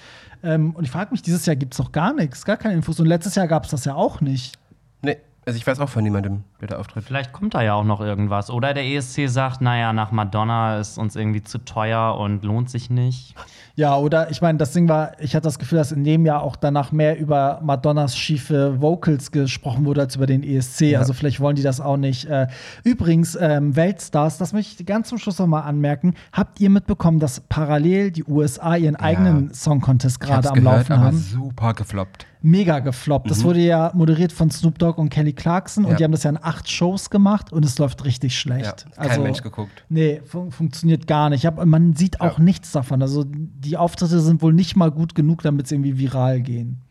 [0.42, 3.00] Ähm, und ich frage mich, dieses Jahr gibt es doch gar nichts, gar keine Infos.
[3.00, 4.54] Und letztes Jahr gab es das ja auch nicht.
[5.02, 5.16] Nee,
[5.46, 7.04] also ich weiß auch von niemandem, der da auftritt.
[7.04, 8.50] Vielleicht kommt da ja auch noch irgendwas.
[8.50, 12.90] Oder der ESC sagt, naja, nach Madonna ist uns irgendwie zu teuer und lohnt sich
[12.90, 13.36] nicht.
[13.76, 16.42] Ja, oder ich meine, das Ding war, ich hatte das Gefühl, dass in dem Jahr
[16.42, 20.96] auch danach mehr über Madonnas schiefe Vocals gesprochen wurde als über den ESC.
[20.96, 22.24] Also vielleicht wollen die das auch nicht.
[22.24, 22.48] Äh,
[22.82, 26.14] übrigens, ähm, Weltstars, das möchte ich ganz zum Schluss noch mal anmerken.
[26.32, 30.92] Habt ihr mitbekommen, dass parallel die USA ihren eigenen Song Contest gerade am gehört, Laufen
[30.92, 31.18] aber haben?
[31.18, 32.26] super gefloppt.
[32.42, 33.30] Mega gefloppt.
[33.30, 35.96] Das wurde ja moderiert von Snoop Dogg und Kelly Clarkson und Ja.
[35.96, 38.86] die haben das ja in acht Shows gemacht und es läuft richtig Ja, schlecht.
[38.96, 39.84] kein also, Mensch geguckt.
[39.88, 41.40] Nee, fun funktioniert gar nicht.
[41.40, 42.44] Ich hab, man sieht auch Ja.
[42.44, 43.02] nichts davon.
[43.02, 46.82] Also die Auftritte sind wohl nicht mal gut genug, damit sie irgendwie viral gehen.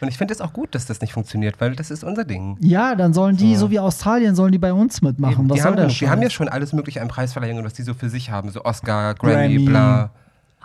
[0.00, 2.56] Und ich finde es auch gut, dass das nicht funktioniert, weil das ist unser Ding.
[2.60, 5.48] Ja, dann sollen die, so wie Australien, sollen die bei uns mitmachen.
[5.48, 7.82] Was die, soll haben, der die haben ja schon alles mögliche an Preisverleihungen, was die
[7.84, 8.50] so für sich haben.
[8.50, 9.64] So Oscar, Grammy, Grammy.
[9.64, 10.10] bla.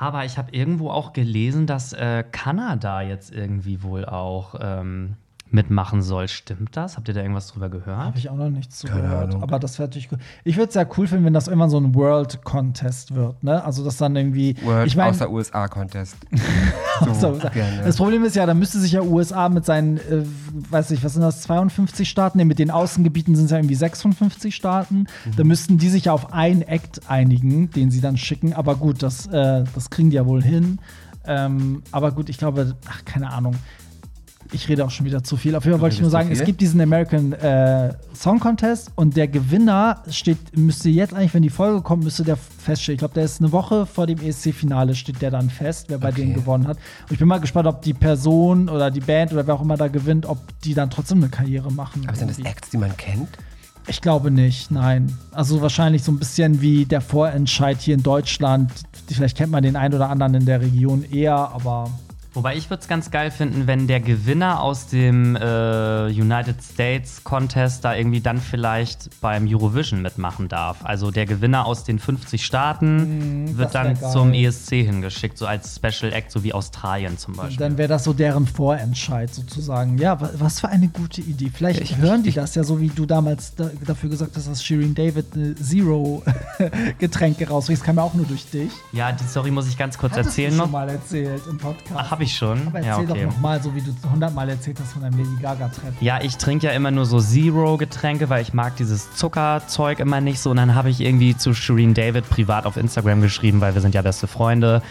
[0.02, 5.18] Aber ich habe irgendwo auch gelesen, dass äh, Kanada jetzt irgendwie wohl auch ähm,
[5.52, 6.28] mitmachen soll.
[6.28, 6.97] Stimmt das?
[6.97, 7.97] Habt ihr da irgendwas drüber gehört?
[7.97, 9.30] Habe ich auch noch nichts Keine zugehört.
[9.30, 9.43] Ahnung.
[9.43, 10.20] Aber das wäre natürlich cool.
[10.43, 13.64] Ich würde es ja cool finden, wenn das irgendwann so ein World Contest wird, ne?
[13.64, 14.56] Also das dann irgendwie.
[14.64, 16.18] World ich meine, außer USA Contest.
[17.20, 17.82] so, gerne.
[17.84, 20.24] das Problem ist ja, da müsste sich ja USA mit seinen, äh,
[20.70, 22.38] weiß ich, was sind das, 52 Staaten?
[22.38, 25.00] Ne, mit den Außengebieten sind es ja irgendwie 56 Staaten.
[25.00, 25.36] Mhm.
[25.36, 28.54] Da müssten die sich ja auf einen Act einigen, den sie dann schicken.
[28.54, 30.80] Aber gut, das, äh, das kriegen die ja wohl hin.
[31.26, 33.56] Ähm, aber gut, ich glaube, ach, keine Ahnung.
[34.52, 35.56] Ich rede auch schon wieder zu viel.
[35.56, 39.16] Auf jeden Fall wollte ich nur sagen, es gibt diesen American äh, Song Contest und
[39.16, 42.95] der Gewinner steht, müsste jetzt eigentlich, wenn die Folge kommt, müsste der feststehen.
[42.95, 46.10] Ich glaube, der ist eine Woche vor dem ESC-Finale, steht der dann fest, wer bei
[46.10, 46.22] Okay.
[46.22, 46.78] denen gewonnen hat.
[46.78, 49.78] Und ich bin mal gespannt, ob die Person oder die Band oder wer auch immer
[49.78, 52.04] da gewinnt, ob die dann trotzdem eine Karriere machen.
[52.08, 52.50] Aber sind das irgendwie.
[52.52, 53.30] Acts, die man kennt?
[53.88, 55.16] Ich glaube nicht, nein.
[55.32, 58.72] Also wahrscheinlich so ein bisschen wie der Vorentscheid hier in Deutschland.
[59.08, 61.89] Vielleicht kennt man den einen oder anderen in der Region eher, aber
[62.34, 67.24] Wobei ich würde es ganz geil finden, wenn der Gewinner aus dem äh, United States
[67.24, 70.78] Contest da irgendwie dann vielleicht beim Eurovision mitmachen darf.
[70.84, 74.12] Also der Gewinner aus den 50 Staaten das wird dann geil.
[74.12, 77.58] zum ESC hingeschickt, so als Special Act, so wie Australien zum Beispiel.
[77.58, 79.98] dann wäre das so deren Vorentscheid sozusagen.
[79.98, 81.50] Ja, wa- was für eine gute Idee.
[81.54, 84.48] Vielleicht Ich- hören die ich- das ja so, wie du damals da, dafür gesagt hast,
[84.48, 87.80] dass Shirin David eine Zero-Getränke rausbringt.
[87.80, 88.72] Das kam ja auch nur durch dich.
[88.92, 90.64] ja, die Story muss ich ganz kurz Hattest erzählen noch.
[90.66, 91.96] schon mal erzählt im Podcast.
[91.96, 92.67] Ach, hab ich schon?
[92.67, 93.26] Aber ja, erzähl okay.
[93.26, 95.95] doch noch mal, so wie du hundertmal erzählt hast von deinem Lady Gaga-Treffen.
[96.01, 100.41] Ja, ich trinke ja immer nur so Zero-Getränke, weil ich mag dieses Zuckerzeug immer nicht
[100.41, 100.49] so.
[100.51, 103.95] Und dann habe ich irgendwie zu Shireen David privat auf Instagram geschrieben, weil wir sind
[103.95, 104.82] ja beste Freunde.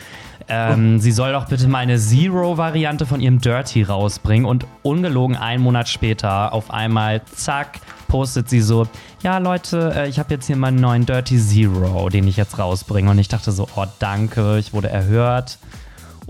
[0.48, 4.46] Ähm, Sie soll doch bitte mal eine Zero-Variante von ihrem Dirty rausbringen.
[4.46, 8.86] Und ungelogen einen Monat später auf einmal, zack, postet sie so,
[9.22, 13.10] ja Leute, äh, ich habe jetzt hier meinen neuen Dirty Zero, den ich jetzt rausbringe.
[13.10, 15.58] Und ich dachte so, oh danke, ich wurde erhört.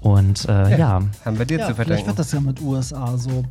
[0.01, 1.01] Und äh, ja.
[1.24, 2.07] Haben wir dir Ja, zu vielleicht verdanken.
[2.07, 3.42] wird das ja mit USA so.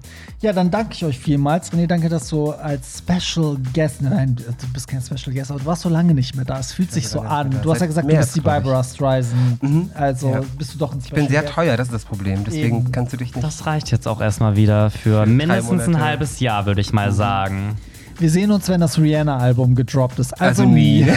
[0.42, 1.74] Ja, dann danke ich euch vielmals.
[1.74, 5.66] René, danke, dass du als Special Guest, nein, du bist kein Special Guest, aber du
[5.66, 6.58] warst so lange nicht mehr da.
[6.58, 7.54] Es fühlt sich so an.
[7.62, 8.46] Du hast ja gesagt, du bist die ich.
[8.46, 9.60] Barbara Streisand.
[9.94, 10.42] Also Ja.
[10.58, 11.54] bist du doch ein Ich Special bin sehr Guest.
[11.54, 12.46] teuer, das ist das Problem.
[12.46, 12.92] Deswegen Eben.
[12.94, 13.44] kannst du dich nicht.
[13.46, 17.76] Das reicht jetzt auch erstmal wieder für mindestens ein halbes Jahr, würde ich mal sagen.
[18.20, 20.34] Wir sehen uns, wenn das Rihanna-Album gedroppt ist.
[20.42, 21.06] Also, Also nie.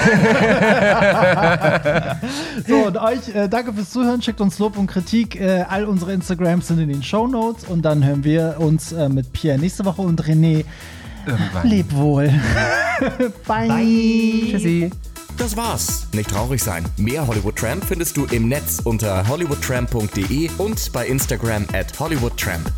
[2.68, 4.20] So, und euch äh, danke fürs Zuhören.
[4.22, 5.40] Schickt uns Lob und Kritik.
[5.40, 7.64] Äh, all unsere Instagrams sind in den Show Notes.
[7.64, 10.64] Und dann hören wir uns äh, mit Pierre nächste Woche und René.
[11.26, 11.66] Irgendwann.
[11.66, 12.28] Leb wohl.
[13.46, 14.48] Bye.
[14.51, 14.90] Tschüssi.
[15.38, 16.07] Das war's.
[16.12, 16.84] Nicht traurig sein.
[16.98, 22.70] Mehr Hollywood Tramp findest du im Netz unter hollywoodtramp.de und bei Instagram at hollywoodtramp.